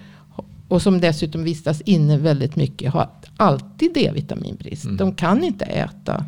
[0.69, 4.85] och som dessutom vistas inne väldigt mycket, har alltid D-vitaminbrist.
[4.85, 4.97] Mm.
[4.97, 6.25] De kan inte äta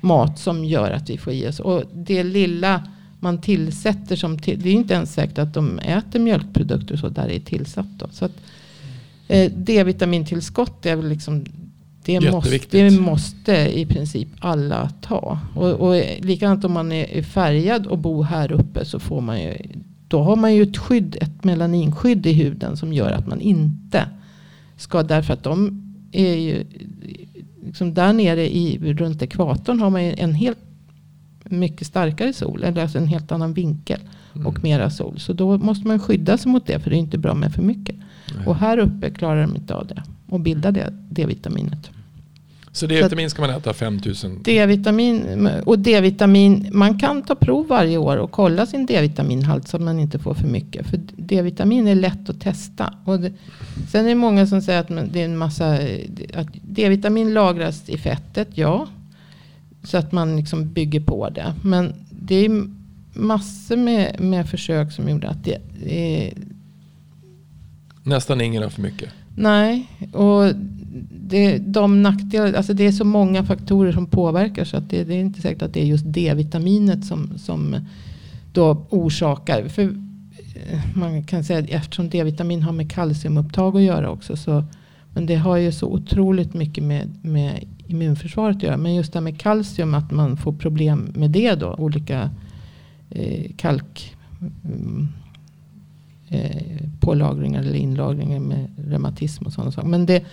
[0.00, 1.60] mat som gör att vi får i oss.
[1.60, 2.82] Och det lilla
[3.20, 7.28] man tillsätter som till, det är inte ens säkert att de äter mjölkprodukter så där
[7.28, 7.98] det är tillsatt.
[7.98, 8.06] Då.
[8.12, 8.36] Så att,
[9.28, 11.44] eh, D-vitamintillskott är väl liksom
[12.04, 15.38] det måste, det måste i princip alla ta.
[15.54, 19.56] Och, och likadant om man är färgad och bor här uppe så får man ju,
[20.08, 24.06] då har man ju ett skydd, ett melaninskydd i huden som gör att man inte
[24.76, 25.82] ska, därför att de
[26.12, 26.64] är ju,
[27.64, 30.58] liksom där nere i, runt ekvatorn har man ju en helt
[31.44, 34.00] mycket starkare sol, eller alltså en helt annan vinkel
[34.34, 34.46] mm.
[34.46, 35.18] och mera sol.
[35.18, 37.62] Så då måste man skydda sig mot det, för det är inte bra med för
[37.62, 37.96] mycket.
[38.36, 38.46] Nej.
[38.46, 41.90] Och här uppe klarar de inte av det och bilda det, D-vitaminet.
[42.72, 44.42] Så D-vitamin ska man äta 5000?
[44.42, 46.68] D-vitamin och D-vitamin.
[46.72, 50.34] Man kan ta prov varje år och kolla sin D-vitaminhalt så att man inte får
[50.34, 50.86] för mycket.
[50.86, 52.94] För D-vitamin är lätt att testa.
[53.04, 53.32] Och det,
[53.90, 55.78] sen är det många som säger att det är en massa.
[56.34, 58.48] Att D-vitamin lagras i fettet.
[58.54, 58.86] Ja.
[59.82, 61.54] Så att man liksom bygger på det.
[61.64, 62.66] Men det är
[63.14, 66.32] massor med, med försök som gjorde att det är.
[68.02, 69.10] Nästan ingen har för mycket.
[69.36, 70.54] Nej, och
[71.32, 75.14] det, de nackdelar, alltså det är så många faktorer som påverkar så att det, det
[75.14, 77.76] är inte säkert att det är just D-vitaminet som, som
[78.52, 79.68] då orsakar.
[79.68, 84.36] För eh, man kan säga att eftersom D-vitamin har med kalciumupptag att göra också.
[84.36, 84.64] Så,
[85.14, 88.76] men det har ju så otroligt mycket med, med immunförsvaret att göra.
[88.76, 91.74] Men just det här med kalcium, att man får problem med det då.
[91.78, 92.30] Olika
[93.10, 94.16] eh, kalk.
[94.64, 95.08] Mm,
[97.00, 99.88] pålagringar eller inlagringar med reumatism och sådana saker.
[99.88, 100.24] Men det,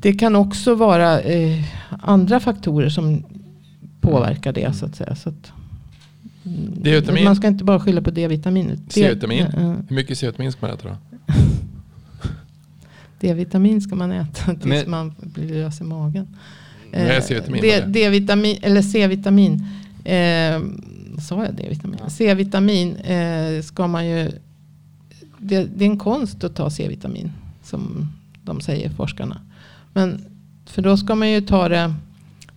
[0.00, 3.24] det kan också vara eh, andra faktorer som
[4.00, 5.16] påverkar det så att säga.
[5.16, 5.52] Så att,
[6.42, 7.24] D-vitamin.
[7.24, 8.80] Man ska inte bara skylla på D-vitaminet.
[8.88, 9.46] C-vitamin.
[9.88, 10.96] Hur mycket C-vitamin ska man äta då?
[13.20, 16.36] D-vitamin ska man äta tills Men, man blir lös i magen.
[16.92, 17.92] Eh, C-vitamin.
[17.92, 19.66] D-vitamin eller C-vitamin.
[20.04, 20.60] Eh,
[21.20, 21.98] sa jag D-vitamin?
[22.02, 22.10] Ja.
[22.10, 24.30] C-vitamin eh, ska man ju
[25.42, 27.32] det, det, är en konst att ta C-vitamin.
[27.62, 28.08] Som
[28.44, 29.40] de säger forskarna.
[29.92, 30.24] Men
[30.66, 31.94] för då ska man ju ta det.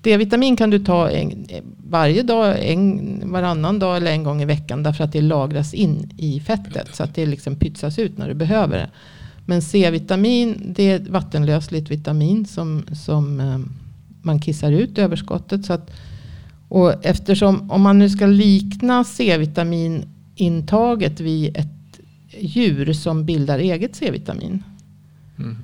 [0.02, 1.48] D-vitamin kan du ta en,
[1.90, 4.84] varje dag, en, varannan dag eller en gång i veckan.
[4.84, 6.96] Därför att det lagras in i fettet.
[6.96, 8.90] Så att det liksom pytsas ut när du behöver det.
[9.46, 13.60] Men C-vitamin det är ett vattenlösligt vitamin som, som eh,
[14.22, 15.66] man kissar ut överskottet.
[15.66, 15.92] Så att,
[16.68, 21.75] och eftersom om man nu ska likna C-vitaminintaget vid ett
[22.40, 24.64] djur som bildar eget C-vitamin.
[25.40, 25.58] Mm.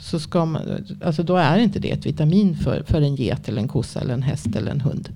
[0.00, 0.62] Så ska man,
[1.04, 4.14] alltså då är inte det ett vitamin för, för en get eller en kossa eller
[4.14, 5.08] en häst eller en hund.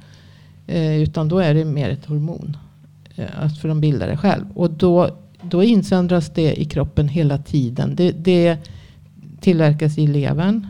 [0.67, 2.57] Eh, utan då är det mer ett hormon.
[3.17, 4.45] Eh, för de bildar det själv.
[4.55, 7.97] Och då, då insöndras det i kroppen hela tiden.
[7.97, 8.59] Det, det
[9.41, 10.67] tillverkas i levern.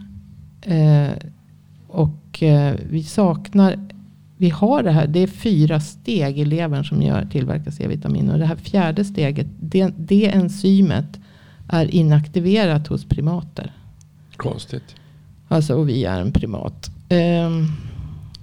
[0.62, 1.11] Eh,
[1.89, 3.93] och eh, vi saknar
[4.45, 5.07] vi har det här.
[5.07, 8.30] Det är fyra steg i levern som gör, tillverkar C-vitamin.
[8.30, 11.18] Och det här fjärde steget, det, det enzymet
[11.68, 13.72] är inaktiverat hos primater.
[14.36, 14.95] Konstigt.
[15.49, 16.90] Alltså, och vi är en primat.
[17.47, 17.72] Um,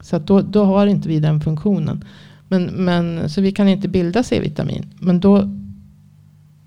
[0.01, 2.05] så då, då har inte vi den funktionen.
[2.47, 4.93] Men, men, så vi kan inte bilda C-vitamin.
[4.99, 5.49] Men då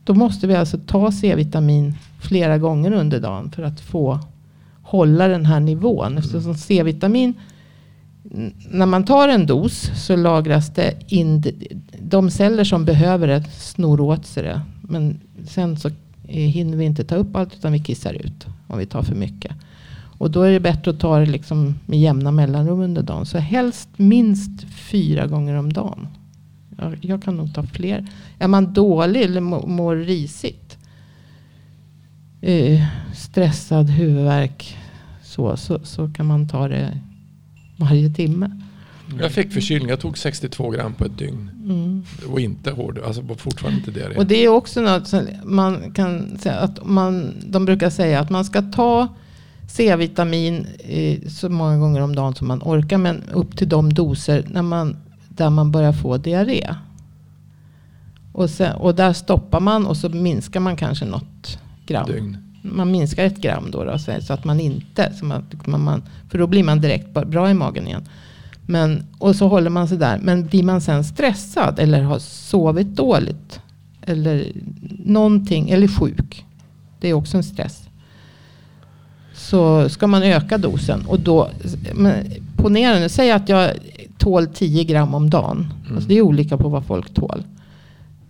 [0.05, 4.21] då måste vi alltså ta C-vitamin flera gånger under dagen för att få
[4.83, 6.19] hålla den här nivån.
[6.19, 7.35] Eftersom C-vitamin,
[8.71, 11.45] när man tar en dos så lagras det in,
[12.01, 14.61] de celler som behöver det snor åt sig det.
[14.81, 15.89] Men sen så
[16.29, 19.15] eh, hinner vi inte ta upp allt utan vi kissar ut om vi tar för
[19.15, 19.53] mycket.
[20.19, 23.27] Och då är det bättre att ta det liksom med jämna mellanrum under dagen.
[23.27, 26.09] Så helst minst fyra gånger om dagen.
[26.79, 28.07] Jag, jag kan nog ta fler.
[28.39, 30.79] Är man dålig eller mår risigt.
[32.41, 32.83] Eh,
[33.15, 34.77] stressad, huvudvärk.
[35.23, 36.99] Så, så, så kan man ta det
[37.77, 38.61] varje timme.
[39.21, 39.89] Jag fick förkylning.
[39.89, 41.51] Jag tog 62 gram på ett dygn.
[41.65, 42.05] Mm.
[42.33, 42.99] Och inte hård.
[43.07, 44.17] Alltså fortfarande inte diarré.
[44.17, 48.31] Och det är också något som man kan säga att man, de brukar säga att
[48.31, 49.09] man ska ta
[49.69, 52.99] C-vitamin eh, så många gånger om dagen som man orkar.
[52.99, 54.97] Men upp till de doser när man,
[55.29, 56.75] där man börjar få diarré.
[58.33, 62.07] Och, sen, och där stoppar man och så minskar man kanske något gram.
[62.07, 62.44] Dygn.
[62.67, 66.47] Man minskar ett gram då, då så att man inte, så man, man, för då
[66.47, 68.05] blir man direkt bra i magen igen.
[68.67, 70.19] Men, och så håller man sig där.
[70.19, 73.61] Men blir man sen stressad eller har sovit dåligt.
[74.03, 74.53] Eller
[75.05, 76.45] någonting, eller sjuk.
[77.01, 77.89] Det är också en stress.
[79.35, 81.07] Så ska man öka dosen.
[81.07, 81.51] Och då,
[81.95, 82.25] men
[82.57, 83.71] ponera nu, säg att jag
[84.19, 85.73] tål 10 gram om dagen.
[85.85, 85.95] Mm.
[85.95, 87.43] Alltså det är olika på vad folk tål.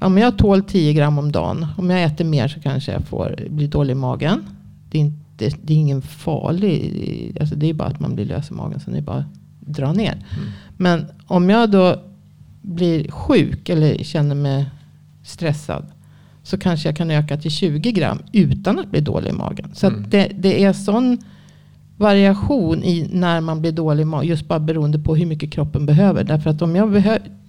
[0.04, 1.66] Om jag tål 10 gram om dagen.
[1.78, 4.44] Om jag äter mer så kanske jag får bli dålig i magen.
[4.90, 8.50] Det är, inte, det är ingen farlig, alltså det är bara att man blir lös
[8.50, 8.80] i magen.
[8.80, 9.26] Så det är bara att
[9.60, 10.12] dra ner.
[10.12, 10.44] Mm.
[10.76, 12.02] Men om jag då
[12.62, 14.66] blir sjuk eller känner mig
[15.24, 15.86] stressad.
[16.42, 19.70] Så kanske jag kan öka till 20 gram utan att bli dålig i magen.
[19.74, 20.04] Så Mm.
[20.08, 21.18] det, det är sån
[21.96, 24.06] variation i när man blir dålig.
[24.22, 26.24] Just bara beroende på hur mycket kroppen behöver.
[26.24, 26.96] Därför att om jag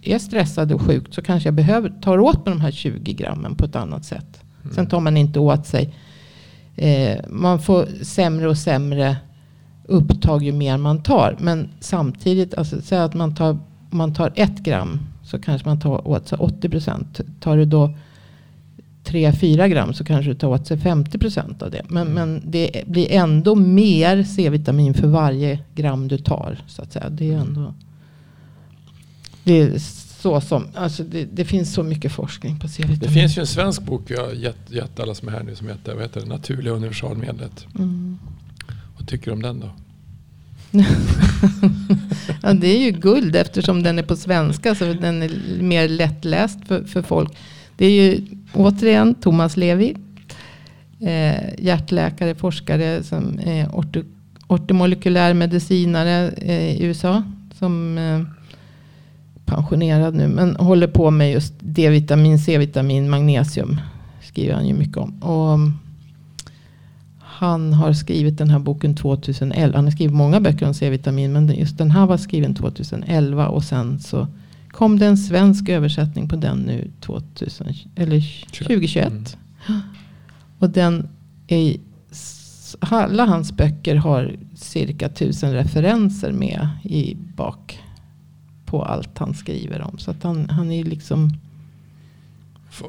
[0.02, 3.56] är stressad och sjuk så kanske jag behöver, tar åt mig de här 20 grammen
[3.56, 4.42] på ett annat sätt.
[4.72, 5.94] Sen tar man inte åt sig.
[6.76, 9.18] Eh, man får sämre och sämre
[9.88, 11.38] upptag ju mer man tar.
[11.40, 13.58] Men samtidigt, alltså, säg att man tar,
[13.90, 17.22] man tar ett gram så kanske man tar åt sig 80 procent.
[17.40, 17.94] Tar du då
[19.06, 21.82] 3-4 gram så kanske du tar åt sig 50 procent av det.
[21.88, 26.64] Men, men det blir ändå mer C-vitamin för varje gram du tar.
[26.68, 27.10] Så att säga.
[27.10, 27.74] Det är ändå...
[29.44, 29.80] Det är
[30.22, 33.00] så som, alltså det, det finns så mycket forskning på C-vitamin.
[33.00, 35.56] Det finns ju en svensk bok vi har gett, gett alla som är här nu
[35.56, 36.28] som heter, vad heter det?
[36.28, 37.68] Naturliga universalmedlet.
[37.76, 38.18] Mm.
[38.98, 39.70] Vad tycker du om den då?
[42.42, 46.60] Ja, det är ju guld eftersom den är på svenska så den är mer lättläst
[46.68, 47.34] för, för folk.
[47.78, 48.22] Det är ju
[48.54, 49.96] återigen Thomas Levi,
[51.00, 54.04] eh, hjärtläkare, forskare som är orto,
[54.48, 57.24] ortomolekylär medicinare eh, i USA.
[57.60, 58.22] Som eh,
[59.46, 63.82] pensionerad nu men håller på med just D-vitamin, C-vitamin, magnesium.
[64.22, 65.24] Skriver han ju mycket om.
[65.24, 65.74] Och, mm,
[67.20, 69.78] han har skrivit den här boken 2011.
[69.78, 71.34] Han har skrivit många böcker om C-vitamin.
[71.34, 73.48] Men just den här var skriven 2011.
[73.48, 74.28] Och sen så
[74.76, 79.38] kom det en svensk översättning på den nu 2000, eller 2021.
[79.68, 79.82] Mm.
[80.60, 81.08] Och den
[81.48, 81.78] är,
[82.80, 87.80] alla hans böcker har cirka tusen referenser med i bak.
[88.66, 89.98] På allt han skriver om.
[89.98, 91.30] Så att han, han är liksom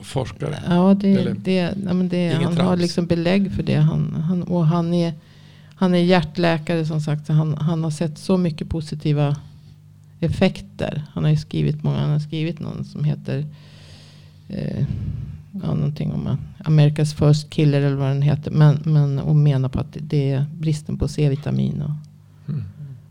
[0.03, 0.63] forskare?
[0.69, 2.81] Ja, det, det, nej, det, han har trams.
[2.81, 3.77] liksom belägg för det.
[3.77, 5.15] Han, han, och han är,
[5.75, 7.27] han är hjärtläkare som sagt.
[7.27, 9.37] Så han, han har sett så mycket positiva
[10.21, 11.03] effekter.
[11.13, 11.99] Han har ju skrivit många.
[11.99, 13.47] Han har skrivit någon som heter
[14.49, 14.85] eh,
[15.53, 18.51] ja, någonting om Amerikas first killer eller vad den heter.
[18.51, 21.91] Men, men och menar på att det är bristen på C-vitamin och,
[22.49, 22.65] Mm.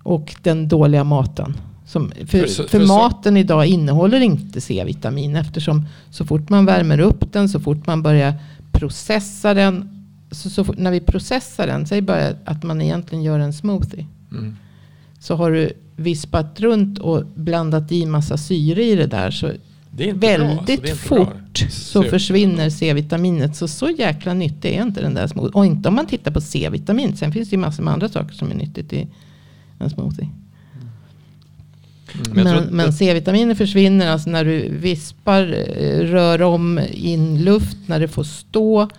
[0.04, 1.58] och den dåliga maten.
[1.86, 7.00] Som, för, För för, för maten idag innehåller inte C-vitamin eftersom så fort man värmer
[7.00, 8.34] upp den, så fort man börjar
[8.72, 9.90] processa den.
[10.32, 14.06] Så, så när vi processar den, säg bara att man egentligen gör en smoothie.
[14.32, 14.56] Mm.
[15.20, 19.32] Så har du vispat runt och blandat i massa syre i det där.
[19.32, 19.52] Så
[19.92, 21.26] Det bra, väldigt alltså, det är inte bra.
[21.26, 23.56] fort så försvinner C-vitaminet.
[23.56, 25.52] Så så jäkla nyttig är inte den där smoothie.
[25.54, 27.18] Och inte om man tittar på C-vitamin.
[27.18, 29.08] Sen finns det ju massor med andra saker som är nyttigt i
[29.80, 30.30] en smoothie.
[32.14, 32.32] Mm.
[32.34, 35.42] Men Men, men C-vitaminer försvinner alltså när du vispar,
[35.78, 38.90] eh, rör om in luft, när det får stå.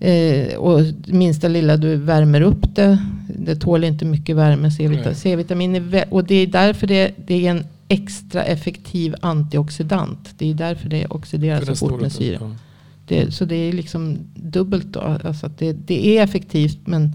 [0.00, 2.98] Eh, och minsta lilla du värmer upp det.
[3.28, 4.70] Det tål inte mycket värme.
[5.14, 10.34] C-vitamin, är och det är därför det, det är en extra effektiv antioxidant.
[10.38, 12.38] Det är därför det oxideras För så fort med syre.
[12.40, 12.50] ja.
[13.08, 15.18] Det, så det är liksom dubbelt då.
[15.24, 17.12] Alltså det, det är effektivt men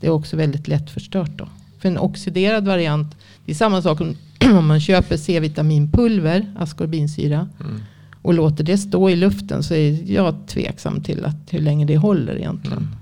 [0.00, 1.48] det är också väldigt lätt förstört då.
[1.78, 4.16] För en oxiderad variant, det är samma sak om,
[4.58, 7.48] om man köper C-vitaminpulver, askorbinsyra.
[7.60, 7.80] Mm.
[8.22, 11.96] Och låter det stå i luften så är jag tveksam till att hur länge det
[11.96, 12.78] håller egentligen.
[12.78, 12.96] Mm.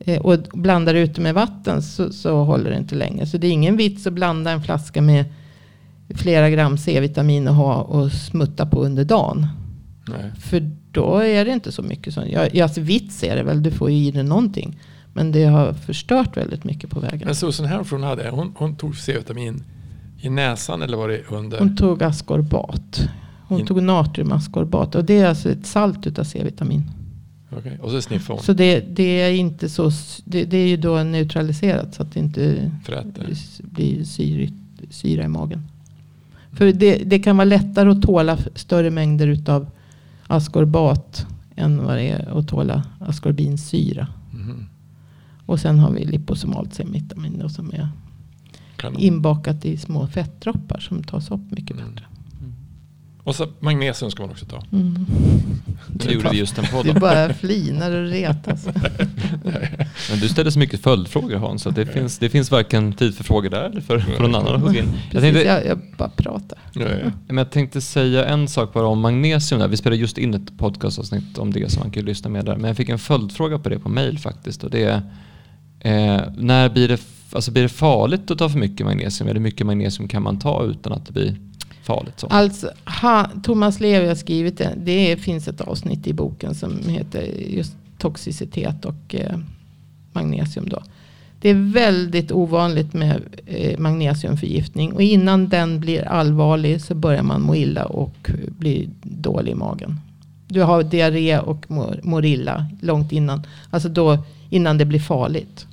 [0.00, 3.26] Eh, och blandar ut det med vatten så, så håller det inte länge.
[3.26, 5.24] Så det är ingen vits att blanda en flaska med
[6.14, 9.46] flera gram C-vitamin och ha och smutta på under dagen.
[10.08, 10.32] Nej.
[10.40, 12.14] För då är det inte så mycket.
[12.14, 14.78] Som, ja, ja, alltså vits är det väl, du får ju i dig någonting.
[15.12, 17.22] Men det har förstört väldigt mycket på vägen.
[17.24, 19.64] Men Susan Herford hade, hon, hon tog C-vitamin
[20.20, 21.58] i näsan eller var det under?
[21.58, 23.08] Hon tog askorbat.
[23.48, 24.94] Hon tog natriumaskorbat.
[24.94, 26.90] Och det är alltså ett salt utav C-vitamin.
[27.50, 29.90] Okej, Och så sniffade hon Så det, det är inte så,
[30.24, 33.34] det, det är ju då neutraliserat så att det inte fräter.
[33.60, 34.54] blir syrigt,
[34.90, 35.62] syra i magen.
[36.52, 39.70] För det, det kan vara lättare att tåla större mängder utav
[40.26, 41.26] askorbat
[41.56, 44.06] än vad det är att tåla askorbinsyra.
[44.32, 44.66] Mhm.
[45.46, 47.88] Och sen har vi liposomalt C-vitamin som är
[48.76, 49.00] Kanon.
[49.00, 51.90] inbakat i små fettdroppar som tas upp mycket Mm.
[51.94, 52.06] bättre.
[53.28, 54.62] Och så magnesium ska man också ta.
[54.72, 55.06] Mm.
[56.04, 56.86] Nu gjorde vi just en podd.
[56.86, 58.66] Du bara flinar och retas.
[60.10, 63.24] Men du ställer så mycket följdfrågor Hans, så det, finns, det finns varken tid för
[63.24, 64.86] frågor där eller för, för någon annan att hugga in.
[64.86, 66.58] Jag Precis, tänkte, jag, jag bara pratar.
[66.72, 67.10] Ja, ja.
[67.26, 69.60] men jag tänkte säga en sak bara om magnesium.
[69.60, 69.68] Där.
[69.68, 72.56] Vi spelade just in ett podcastavsnitt om det som man kan lyssna med där.
[72.56, 74.64] Men jag fick en följdfråga på det på mail faktiskt.
[74.64, 75.02] Och det är,
[75.80, 77.00] eh, när blir det,
[77.32, 79.28] alltså blir det farligt att ta för mycket magnesium?
[79.28, 81.47] Eller hur mycket magnesium kan man ta utan att det blir
[81.88, 82.20] farligt?
[82.20, 82.26] Så?
[82.26, 82.70] Alltså,
[83.02, 84.74] ha, Thomas Levi har skrivit det.
[84.76, 89.38] Det finns ett avsnitt i boken som heter just toxicitet och eh,
[90.12, 90.68] magnesium.
[90.68, 90.82] Då.
[91.40, 94.92] Det är väldigt ovanligt med eh, magnesiumförgiftning.
[94.92, 100.00] Och innan den blir allvarlig så börjar man må illa och bli dålig i magen.
[100.48, 103.42] Du har diarré och mår, mår illa långt innan.
[103.70, 104.18] Alltså då
[104.50, 105.66] innan det blir farligt.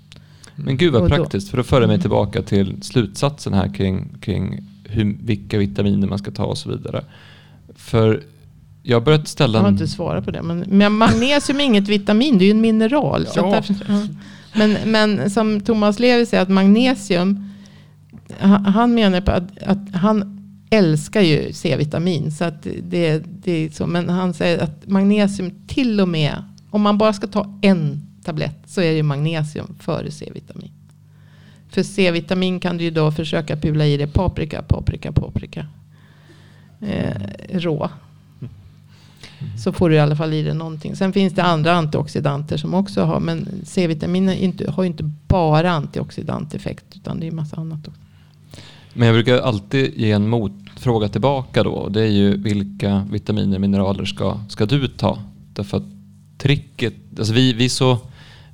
[0.55, 4.63] Men gud vad praktiskt, för då för det mig tillbaka till slutsatsen här kring, kring
[4.95, 7.03] hur, vilka vitaminer man ska ta och så vidare.
[7.75, 8.23] För
[8.83, 9.57] jag har börjat ställa...
[9.57, 10.41] Jag har inte svarat på det.
[10.41, 13.27] Men, men magnesium är inget vitamin, det är ju en mineral.
[13.27, 13.45] Så Ja.
[13.45, 14.07] att därför, ja.
[14.55, 17.49] men, men som Thomas Levi säger att magnesium,
[18.39, 22.31] han, han menar på att, att han älskar ju C-vitamin.
[22.31, 23.87] Så att det, det är så.
[23.87, 28.59] Men han säger att magnesium till och med, om man bara ska ta en tablett
[28.67, 30.71] så är det ju magnesium före C-vitamin.
[31.75, 35.67] För C-vitamin kan du ju då försöka pula i dig paprika, paprika, paprika.
[36.81, 37.11] Eh,
[37.49, 37.89] rå.
[39.63, 40.95] Så får du i alla fall i dig någonting.
[40.95, 43.19] Sen finns det andra antioxidanter som också har.
[43.19, 44.27] Men C-vitamin
[44.67, 46.85] har ju inte bara antioxidanteffekt.
[46.95, 48.01] Utan det är massa annat också.
[48.93, 51.89] Men jag brukar alltid ge en motfråga tillbaka då.
[51.89, 55.19] Det är ju vilka vitaminer och mineraler ska, ska du ta?
[55.53, 55.83] Därför att
[56.37, 57.97] tricket, alltså vi, vi, så,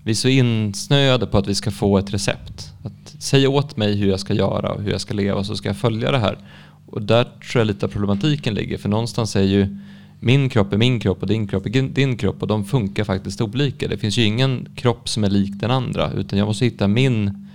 [0.04, 2.74] vi är så insnöade på att vi ska få ett recept.
[2.84, 5.70] Att säga åt mig hur jag ska göra och hur jag ska leva så ska
[5.70, 6.38] jag följa det här.
[6.86, 8.78] Och där tror jag lite av problematiken ligger.
[8.78, 9.78] För någonstans är ju
[10.20, 13.42] min kropp är min kropp och din kropp är din- kropp och de funkar faktiskt
[13.42, 13.88] olika.
[13.88, 17.48] Det finns ju ingen kropp som är lik den andra utan jag måste hitta min,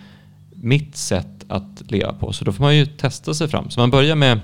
[0.55, 2.33] mitt sätt att leva på.
[2.33, 3.71] Så då får man ju testa sig fram.
[3.71, 4.41] Så man börjar med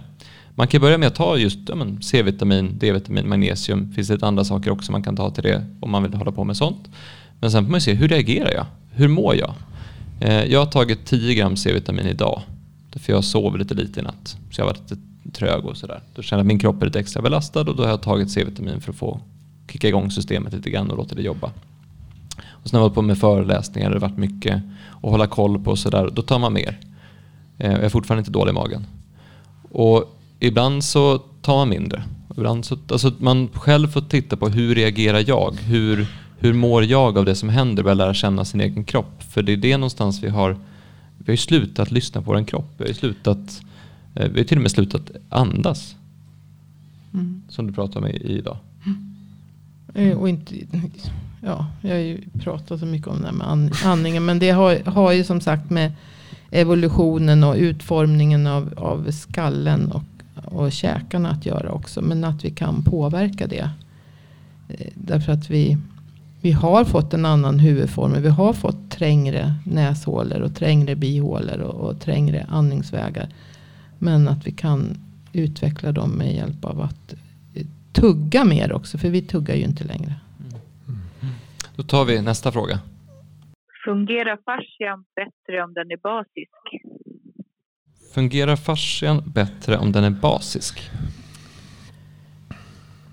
[0.54, 3.92] man kan börja med att ta just ja, C-vitamin, D-vitamin, magnesium.
[3.92, 6.32] Finns det lite andra saker också man kan ta till det om man vill hålla
[6.32, 6.88] på med sånt.
[7.42, 8.66] Men sen får man ju se hur reagerar jag?
[8.90, 9.54] Hur mår jag?
[10.20, 12.42] Eh, jag har tagit 10 gram C-vitamin idag.
[12.96, 14.36] För jag sov lite lite i natt.
[14.50, 16.00] Så jag har varit lite trög och sådär.
[16.14, 18.30] Då känner jag att min kropp är lite extra belastad och då har jag tagit
[18.30, 19.20] C-vitamin för att få
[19.72, 21.50] kicka igång systemet lite grann och låta det jobba.
[22.50, 24.62] Och sen har jag hållit på med föreläsningar, det har varit mycket
[25.02, 26.10] att hålla koll på och sådär.
[26.12, 26.78] Då tar man mer.
[27.58, 28.86] Eh, jag är fortfarande inte dålig i magen.
[29.70, 32.02] Och ibland så tar man mindre.
[32.36, 35.56] Ibland så, alltså man själv får titta på hur reagerar jag?
[35.60, 36.06] Hur,
[36.42, 37.82] hur mår jag av det som händer?
[37.82, 39.22] Börja lära känna sin egen kropp.
[39.22, 40.50] För det är det någonstans vi har,
[41.18, 42.74] vi har ju slutat lyssna på vår kropp.
[42.76, 43.62] Vi har ju slutat,
[44.14, 45.96] eh, vi har till och med slutat andas.
[47.14, 47.42] Mm.
[47.48, 48.56] Som du pratade om idag.
[49.94, 50.54] Eh, Och inte,
[51.42, 54.24] ja, jag har ju pratat så mycket om det här med an- andningen.
[54.24, 55.92] Men det har, har ju som sagt med
[56.50, 60.02] evolutionen och utformningen av, av skallen och,
[60.44, 62.00] och käkarna att göra också.
[62.02, 63.70] Men att vi kan påverka det.
[64.68, 65.78] Eh, Därför att vi,
[66.42, 68.22] vi har fått en annan huvudform.
[68.22, 73.28] Vi har fått trängre näshålor och trängre bihålor och, och trängre andningsvägar.
[73.98, 74.96] Men att vi kan
[75.32, 77.12] utveckla dem med hjälp av att
[77.54, 78.98] eh, tugga mer också.
[78.98, 80.14] För vi tuggar ju inte längre.
[81.76, 82.80] Då tar vi nästa fråga.
[83.84, 86.82] Fungerar fascian bättre om den är basisk?
[88.14, 90.90] Fungerar fascian bättre om den är basisk?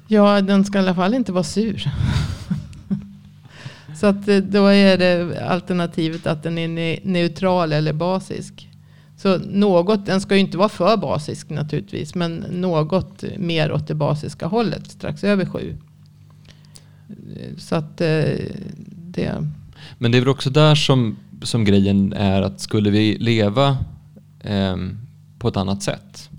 [0.08, 1.84] Ja, den ska i alla fall inte vara sur.
[4.00, 8.70] Så att eh, då är det alternativet att den är ne- neutral eller basisk.
[9.18, 12.16] Så något, den ska ju inte vara för basisk naturligtvis.
[12.16, 14.92] Men något mer åt det basiska hållet.
[14.92, 15.78] Strax över 7.
[17.58, 18.08] Så att eh,
[18.90, 19.48] det...
[19.98, 23.78] Men det är väl också där som, som grejen är att skulle vi leva
[24.42, 24.78] eh,
[25.40, 26.30] på ett annat sätt.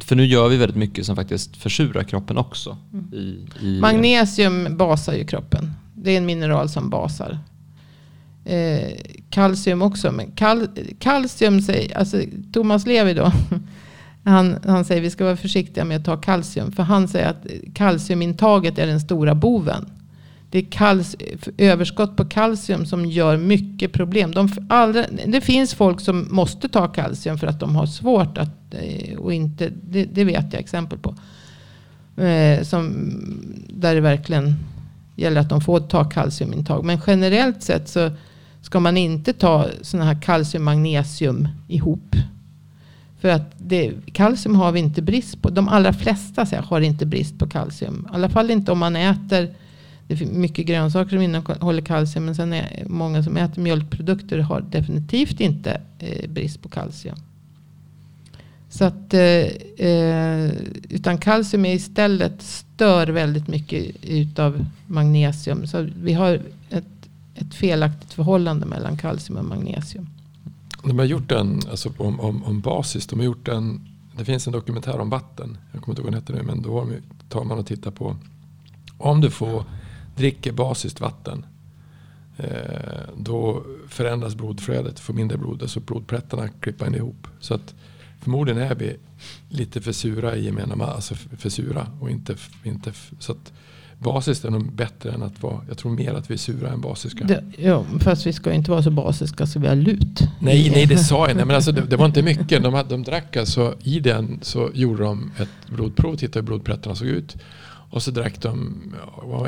[0.00, 2.76] För nu gör vi väldigt mycket som faktiskt försurar kroppen också.
[2.92, 3.12] Mm.
[3.12, 5.70] I, i, Magnesium basar ju kroppen.
[6.04, 7.38] Det är en mineral som basar.
[8.44, 8.92] Eh,
[9.30, 10.12] kalcium också.
[10.12, 12.20] Men kal, kalcium säger, alltså
[12.52, 13.32] Thomas Levi då.
[14.26, 16.72] Han, han säger vi ska vara försiktiga med att ta kalcium.
[16.72, 19.90] För han säger att kalciumintaget är den stora boven.
[20.50, 21.04] Det är
[21.58, 24.32] överskott på kalcium som gör mycket problem.
[24.32, 28.74] De, allra, det finns folk som måste ta kalcium för att de har svårt att,
[28.74, 31.14] eh, och inte, det, det vet jag exempel på.
[32.22, 33.10] Eh, som,
[33.68, 34.54] där det verkligen
[35.16, 36.84] gäller att de får ta kalciumintag.
[36.84, 38.10] Men generellt sett så
[38.62, 42.16] ska man inte ta sådana här kalcium magnesium ihop.
[43.20, 45.50] För att det, kalcium har vi inte brist på.
[45.50, 48.08] De allra flesta här, har inte brist på kalcium.
[48.12, 49.54] I alla fall inte om man äter.
[50.08, 52.24] Det finns mycket grönsaker som innehåller kalcium.
[52.24, 57.16] Men sen är många som äter mjölkprodukter har definitivt inte eh, brist på kalcium.
[58.68, 59.20] Så att, eh,
[59.88, 60.50] eh
[60.88, 65.66] utan kalcium är istället stör väldigt mycket utav magnesium.
[65.66, 66.84] Så vi har ett,
[67.34, 70.06] ett felaktigt förhållande mellan kalcium och magnesium.
[70.84, 74.46] De har gjort en, alltså om, om, om basis, de har gjort en, det finns
[74.46, 75.58] en dokumentär om vatten.
[75.72, 76.88] Jag kommer inte ihåg vad den heter nu, men då
[77.28, 78.16] tar man och tittar på
[78.98, 79.64] om du får
[80.16, 81.46] dricker basiskt vatten.
[82.36, 87.26] Eh, då förändras blodflödet, får mindre blod, alltså blodplättarna klippar ihop.
[87.40, 87.74] Så att
[88.20, 88.96] förmodligen är vi
[89.48, 93.52] lite för sura i gemene alltså för sura och inte, inte så att
[93.98, 96.80] basiskt är nog bättre än att vara, jag tror mer att vi är sura än
[96.80, 97.24] basiska.
[97.24, 100.20] Det, ja, fast vi ska inte vara så basiska så vi har lut.
[100.38, 101.36] Nej, nej det sa jag.
[101.36, 102.62] Nej, men alltså, det, det var inte mycket.
[102.62, 106.96] De, hade, de drack alltså, i den så gjorde de ett blodprov, tittade hur blodplättarna
[106.96, 107.36] såg ut.
[107.94, 108.74] Och så drack de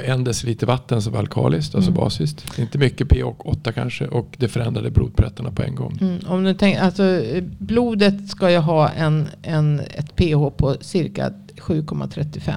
[0.04, 2.00] en deciliter vatten var alkaliskt, alltså mm.
[2.00, 2.58] basiskt.
[2.58, 5.98] Inte mycket pH8 kanske och det förändrade blodprättarna på en gång.
[6.00, 7.22] Mm, om du tänker, alltså,
[7.58, 12.52] blodet ska ju ha en, en, ett pH på cirka 7,35.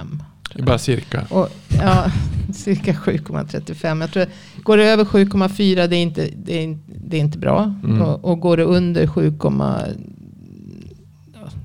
[0.66, 1.26] Bara cirka?
[1.30, 1.48] Och,
[1.80, 2.12] ja,
[2.54, 4.00] cirka 7,35.
[4.00, 4.26] Jag tror,
[4.62, 7.74] går det över 7,4 det är inte, det är, det är inte bra.
[7.84, 8.02] Mm.
[8.02, 9.84] Och, och, går det under 7, ja,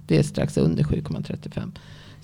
[0.07, 1.71] det är strax under 7,35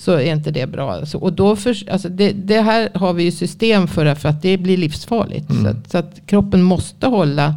[0.01, 0.93] så är inte det bra.
[0.93, 4.41] Alltså, och då för, alltså det, det, här har vi ju system för, för att
[4.41, 5.49] det blir livsfarligt.
[5.49, 5.63] Mm.
[5.63, 7.55] Så, att, så, att, kroppen måste hålla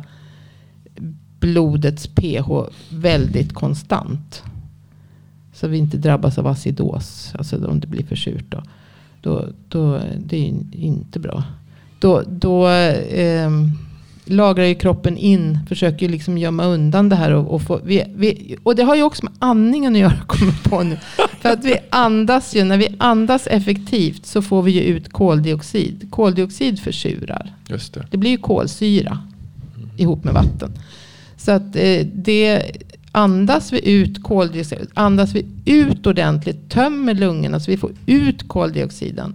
[1.41, 2.51] blodets pH
[2.89, 4.43] väldigt konstant.
[5.53, 8.51] Så vi inte drabbas av acidos, alltså om det blir för surt.
[8.51, 8.63] Då,
[9.21, 11.45] då, då det är inte bra.
[11.99, 13.51] Då, då eh,
[14.25, 17.31] lagrar ju kroppen in, försöker ju liksom gömma undan det här.
[17.31, 20.69] Och, och, få, vi, vi, och det har ju också med andningen att göra, kommer
[20.69, 20.99] på nu.
[21.41, 26.09] För att vi andas ju, när vi andas effektivt så får vi ju ut koldioxid.
[26.11, 27.53] Koldioxid försurar.
[27.69, 28.07] Just det.
[28.11, 29.19] det blir ju kolsyra
[29.77, 29.91] mm.
[29.97, 30.73] ihop med vatten.
[31.37, 32.63] Så att eh, det
[33.13, 39.35] andas vi ut koldioxid, andas vi ut ordentligt, tömmer lungorna så vi får ut koldioxiden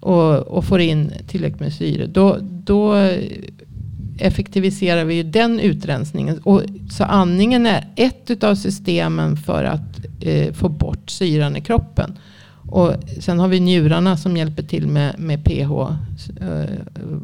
[0.00, 2.06] och, och får in tillräckligt med syre.
[2.06, 2.94] Då, då
[4.18, 6.38] effektiviserar vi ju den utrensningen.
[6.38, 12.18] Och, så andningen är ett av systemen för att eh, få bort syran i kroppen.
[12.70, 15.72] Och sen har vi njurarna som hjälper till med, med pH,
[16.40, 16.64] eh,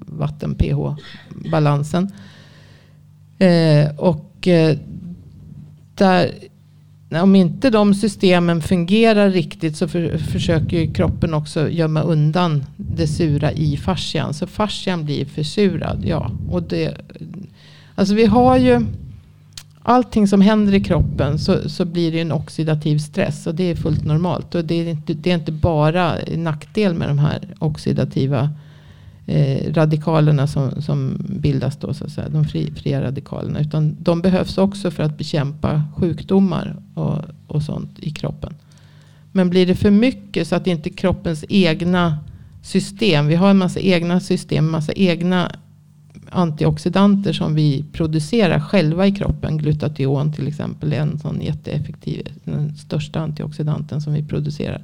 [0.07, 2.13] vatten-pH-balansen.
[3.39, 4.77] Eh, och eh,
[5.95, 6.35] där,
[7.11, 13.53] om inte de systemen fungerar riktigt så för, försöker kroppen också gömma undan det sura
[13.53, 14.35] i fascian.
[14.35, 16.03] Så fascian blir försurad.
[16.05, 16.97] Ja, och det,
[17.95, 18.87] alltså vi har ju
[19.83, 23.47] allting som händer i kroppen så, så blir det en oxidativ stress.
[23.47, 24.55] Och det är fullt normalt.
[24.55, 28.51] Och det är inte, det är inte bara nackdel med de här oxidativa
[29.31, 33.61] eh, radikalerna som, som bildas då, så att säga, de fri, fria radikalerna.
[33.61, 38.55] Utan de behövs också för att bekämpa sjukdomar och, och sånt i kroppen.
[39.33, 42.19] Men blir det för mycket så att inte kroppens egna
[42.63, 45.53] system, vi har en massa egna system, en massa egna
[46.31, 49.59] antioxidanter som vi producerar själva i kroppen.
[49.59, 54.83] Glutation till exempel är en sån jätteeffektiv, den största antioxidanten som vi producerar.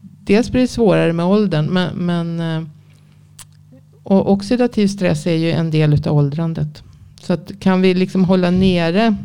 [0.00, 2.68] Dels blir det svårare med åldern, men, men eh,
[4.06, 6.82] och oxidativ stress är ju en del av åldrandet.
[7.20, 9.16] Så att kan vi liksom hålla nere,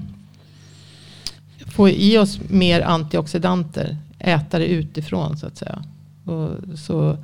[1.68, 5.84] få i oss mer antioxidanter, äta det utifrån så att säga.
[6.26, 7.18] Och så,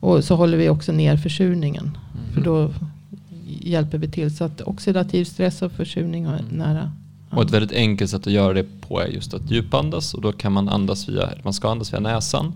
[0.00, 1.84] och så håller vi också ner försurningen.
[1.84, 2.34] Mm.
[2.34, 2.70] För då
[3.60, 4.36] hjälper vi till.
[4.36, 6.92] Så att oxidativ stress och försurning är nära.
[7.30, 10.32] Och ett väldigt enkelt sätt att göra det på är just att djupandas och då
[10.32, 12.54] kan man andas via, man ska andas via näsan.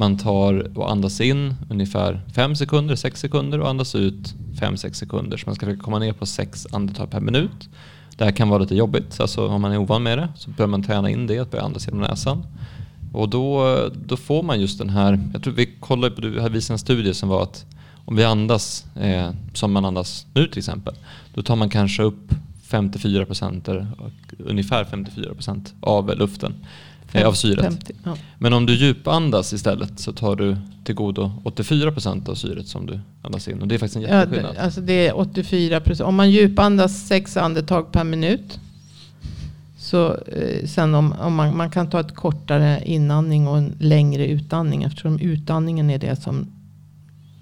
[0.00, 5.36] Man tar och andas in ungefär 5 sekunder, 6 sekunder och andas ut 5-6 sekunder.
[5.36, 7.68] Så man ska försöka komma ner på 6 andetag per minut.
[8.16, 10.66] Det här kan vara lite jobbigt, alltså om man är ovan med det så bör
[10.66, 12.46] man träna in det, att börja andas genom näsan.
[13.12, 13.76] Och då,
[14.06, 16.78] då får man just den här, jag tror vi kollade på, du hade visat en
[16.78, 17.66] studie som var att
[18.04, 20.94] om vi andas eh, som man andas nu till exempel,
[21.34, 23.68] då tar man kanske upp 54 procent,
[24.38, 26.54] ungefär 54 procent av luften,
[27.12, 27.64] eh, av syret.
[27.64, 28.16] 50, ja.
[28.38, 32.86] Men om du djupandas istället så tar du till godo 84 procent av syret som
[32.86, 33.62] du andas in.
[33.62, 34.54] Och det är faktiskt en Ja, jätteskillnad.
[34.54, 36.08] det, alltså det är 84 procent.
[36.08, 38.58] Om man djupandas sex andetag per minut.
[39.78, 44.26] Så eh, sen om, om man, man kan ta ett kortare inandning och en längre
[44.26, 44.82] utandning.
[44.82, 46.46] Eftersom utandningen är det som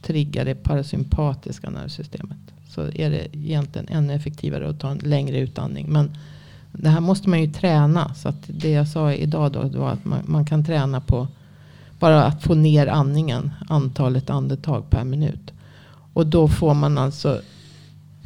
[0.03, 2.39] triggar det parasympatiska nervsystemet.
[2.71, 5.87] Så är det egentligen ännu effektivare att ta en längre utandning.
[5.89, 6.11] Men
[6.73, 8.14] det här måste man ju träna.
[8.14, 11.29] Så att det jag sa idag då, var att man, man kan träna på
[11.99, 13.51] bara att få ner andningen.
[13.69, 15.53] Antalet andetag per minut.
[16.12, 17.41] Och då får man alltså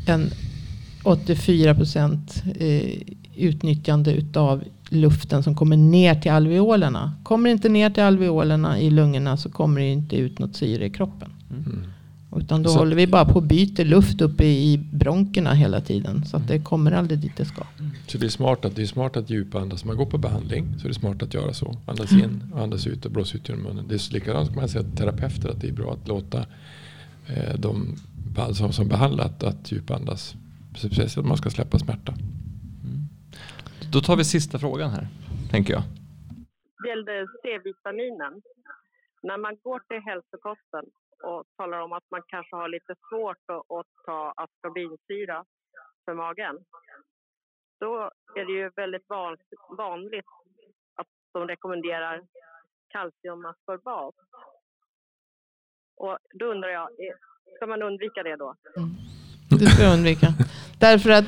[0.06, 0.30] en
[1.04, 3.02] 84 procent eh,
[3.36, 7.12] utnyttjande utav luften som kommer ner till alveolerna.
[7.22, 10.86] Kommer det inte ner till alveolerna i lungorna så kommer det inte ut något syre
[10.86, 11.30] i kroppen.
[11.50, 11.86] Mm.
[12.36, 16.24] Utan då Så- håller vi bara på och byter luft uppe i bronkerna hela tiden.
[16.24, 17.62] Så att det kommer aldrig dit det ska.
[18.06, 19.84] Så det är smart att, det är smart att djupandas.
[19.84, 21.76] Man går på behandling så är det smart att göra så.
[21.86, 23.88] Andas in och andas ut och blåsa ut genom munnen.
[23.88, 26.38] Det är likadant som man säger till terapeuter att det är bra att låta
[27.26, 27.96] eh, de
[28.52, 30.34] som, som behandlat att djupandas.
[30.76, 32.14] Speciellt om man ska släppa smärta.
[33.92, 35.08] Då tar vi sista frågan här,
[35.50, 35.82] tänker jag.
[36.82, 38.42] Det gällde C-vitaminen.
[39.22, 40.84] När man går till hälsokosten
[41.22, 45.44] och talar om att man kanske har lite svårt att, att ta askorbinsyra
[46.04, 46.58] för magen.
[47.80, 49.36] Då är det ju väldigt van,
[49.78, 50.30] vanligt
[50.94, 52.22] att de rekommenderar
[52.88, 54.14] kalciumaskorbat.
[55.96, 56.88] Och då undrar jag,
[57.56, 58.54] ska man undvika det då?
[58.76, 58.90] Mm.
[59.58, 60.26] Det ska undvika.
[60.78, 61.24] därför, att,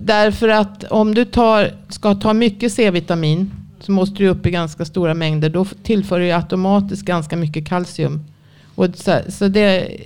[0.00, 3.50] därför att om du tar, ska ta mycket C-vitamin
[3.80, 5.50] så måste du upp i ganska stora mängder.
[5.50, 8.18] Då tillför du ju automatiskt ganska mycket kalcium.
[8.80, 9.96] Och så, så det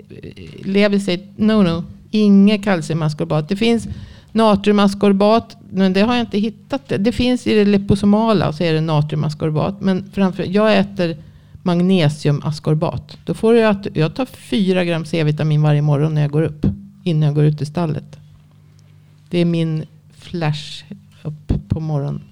[0.65, 3.49] Levi säger, no no, inget kalciumaskorbat.
[3.49, 3.89] Det finns
[4.33, 6.93] natriumaskorbat, men det har jag inte hittat.
[6.99, 9.81] Det, finns i det liposomala så är det natriumaskorbat.
[9.81, 11.17] Men framför, jag äter
[11.63, 13.19] magnesiumaskorbat.
[13.25, 16.67] Då får du att jag tar fyra gram C-vitamin varje morgon när jag går upp.
[17.05, 18.19] Innan jag går ut i stallet.
[19.31, 19.85] Det är min
[20.17, 20.85] flash
[21.23, 22.23] upp på morgonen.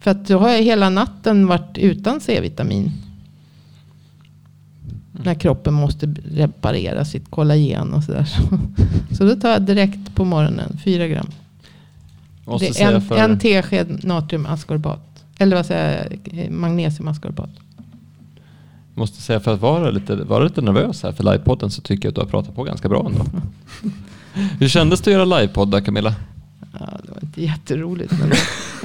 [0.00, 2.92] För att då har jag hela natten varit utan C-vitamin.
[5.24, 8.24] När kroppen måste reparera sitt kollagen och sådär.
[8.24, 8.42] Så,
[9.16, 11.26] så då tar jag direkt på morgonen fyra gram.
[12.44, 15.24] Måste Det är en, för, en tesked natriumaskorbat.
[15.38, 16.50] Eller vad säger jag?
[16.50, 17.50] Magnesiumaskorbat.
[18.94, 22.10] måste säga för att vara lite, vara lite nervös här för livepodden så tycker jag
[22.10, 23.24] att du har pratat på ganska bra ändå.
[24.58, 26.14] Hur kändes det att göra livepodd Camilla?
[26.72, 28.12] Ja, det var inte jätteroligt.
[28.20, 28.32] Men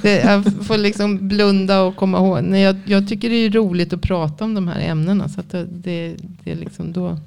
[0.06, 2.44] det, jag får liksom blunda och komma ihåg.
[2.44, 5.30] Nej, jag, jag tycker det är roligt att prata om de här ämnena.
[5.30, 7.18] Så att det, det, det är liksom då.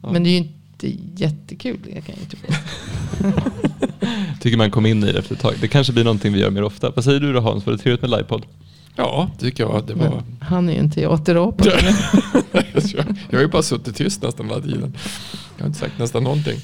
[0.00, 1.78] Men det är ju inte jättekul.
[1.84, 2.36] Det kan jag inte.
[4.40, 5.54] Tycker man kom in i det efter ett tag.
[5.60, 6.90] Det kanske blir någonting vi gör mer ofta.
[6.90, 7.66] Vad säger du då Hans?
[7.66, 8.42] Var det trevligt med livepodd?
[8.96, 10.08] Ja, det tycker jag att det var.
[10.08, 11.64] Men han är ju en teaterapa.
[12.52, 14.96] jag, jag har ju bara suttit tyst nästan hela tiden.
[15.56, 16.58] Jag har inte sagt nästan någonting.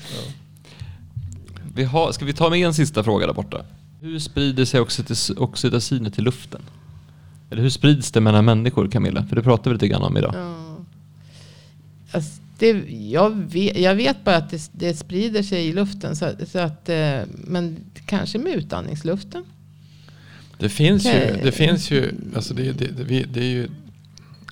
[1.75, 3.65] Vi har, ska vi ta med en sista fråga där borta?
[4.05, 6.61] Hur sprider sig oxytoc- oxytocinet till luften?
[7.51, 9.25] Eller hur sprids det mellan människor Camilla?
[9.27, 10.35] För det pratar vi lite grann om idag.
[10.35, 10.77] Ja.
[12.13, 12.71] Alltså, det,
[13.11, 16.17] jag, vet, jag vet bara att det, det sprider sig i luften.
[16.17, 17.77] Så, så att, eh, men
[18.07, 19.45] kanske med utandningsluften.
[20.59, 21.41] Det finns ju, Okej.
[21.43, 23.69] det finns ju, alltså det, det, det, vi, det är ju,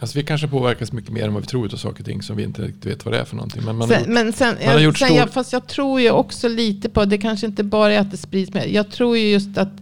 [0.03, 2.37] alltså vi kanske påverkas mycket mer än vad vi tror av saker och ting som
[2.37, 3.63] vi inte riktigt vet vad det är för någonting.
[3.65, 5.67] Men man har Sen, gjort, men sen, man har gjort sen stor- jag, fast jag
[5.67, 8.71] tror ju också lite på, det kanske inte bara är att det sprids med.
[8.73, 9.73] Jag tror ju just att,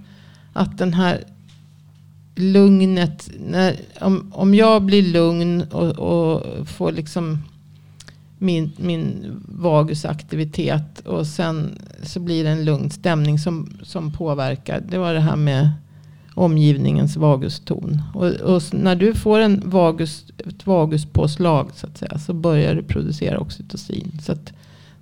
[0.53, 1.25] att den här
[2.37, 7.39] lugnet, när, om, om jag blir lugn och, och får liksom
[8.39, 14.83] min, min vagusaktivitet och sen så blir det en lugn stämning som, som påverkar.
[14.89, 15.71] Det var det här med
[16.41, 18.03] omgivningens vaguston.
[18.15, 22.83] Och, och när du får en vagus, ett vaguspåslag så att säga så börjar du
[22.83, 24.19] producera oxytocin.
[24.23, 24.53] Så att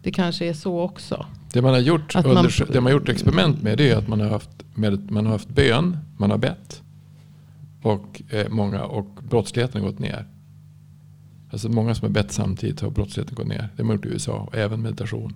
[0.02, 1.26] det kanske är så också.
[1.52, 4.08] det, man har gjort, att man- det man har gjort experiment med det är att
[4.08, 6.82] man har haft, med, man har haft bön, man har bett
[7.82, 10.26] och, eh, många, och brottsligheten har gått ner.
[11.52, 13.68] Alltså många som har bett samtidigt har brottsligheten gått ner.
[13.76, 15.34] Det har man gjort i USA och även meditation.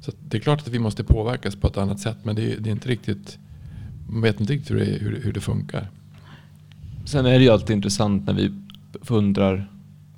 [0.00, 2.56] Så det är klart att vi måste påverkas på ett annat sätt men det är,
[2.60, 3.38] det är inte riktigt,
[4.08, 5.88] man vet inte riktigt hur det, hur, hur det funkar.
[7.04, 8.52] Sen är det ju alltid intressant när vi
[9.08, 9.68] undrar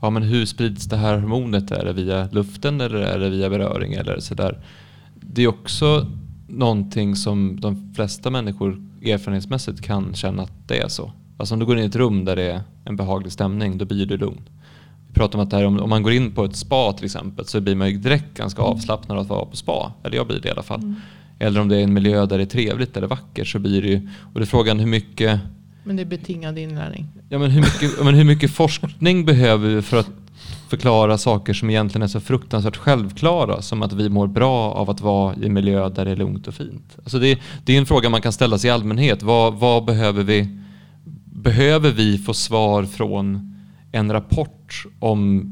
[0.00, 1.70] ja, men hur sprids det här hormonet?
[1.70, 4.58] Är det via luften eller är det via beröring eller sådär?
[5.20, 6.06] Det är också
[6.48, 11.12] någonting som de flesta människor erfarenhetsmässigt kan känna att det är så.
[11.36, 13.84] Alltså om du går in i ett rum där det är en behaglig stämning, då
[13.84, 14.48] blir du lugn.
[15.08, 17.60] Vi pratar om att här, om, man går in på ett spa till exempel så
[17.60, 19.92] blir man ju direkt ganska avslappnad att vara på spa.
[20.02, 20.82] Eller jag blir det i alla fall.
[20.82, 20.96] Mm.
[21.38, 23.88] Eller om det är en miljö där det är trevligt eller vackert så blir det
[23.88, 25.40] ju, och det är frågan hur mycket
[25.86, 27.06] men det är betingad inlärning.
[27.28, 30.10] Ja, men hur mycket, men hur mycket forskning behöver vi för att
[30.68, 35.00] förklara saker som egentligen är så fruktansvärt självklara som att vi mår bra av att
[35.00, 36.96] vara i en miljö där det är lugnt och fint.
[36.98, 39.22] Alltså det, det är en fråga man kan ställa sig i allmänhet.
[39.22, 40.48] Vad, vad behöver vi?
[41.24, 43.54] Behöver vi få svar från
[43.92, 45.50] en rapport om,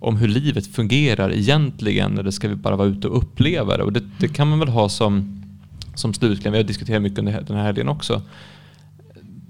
[0.00, 3.82] om hur livet fungerar egentligen eller ska vi bara vara ute och uppleva det?
[3.82, 5.42] Och det, det kan man väl ha som,
[5.94, 6.52] som slutkläm.
[6.52, 8.22] Vi har diskuterat mycket under den här helgen också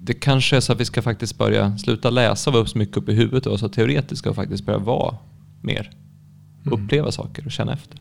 [0.09, 2.97] det kanske är så att vi ska faktiskt börja sluta läsa och vara så mycket
[2.97, 5.17] upp i huvudet och så teoretiska och faktiskt börja vara
[5.61, 5.91] mer.
[6.67, 6.85] Mm.
[6.85, 7.99] Uppleva saker och känna efter.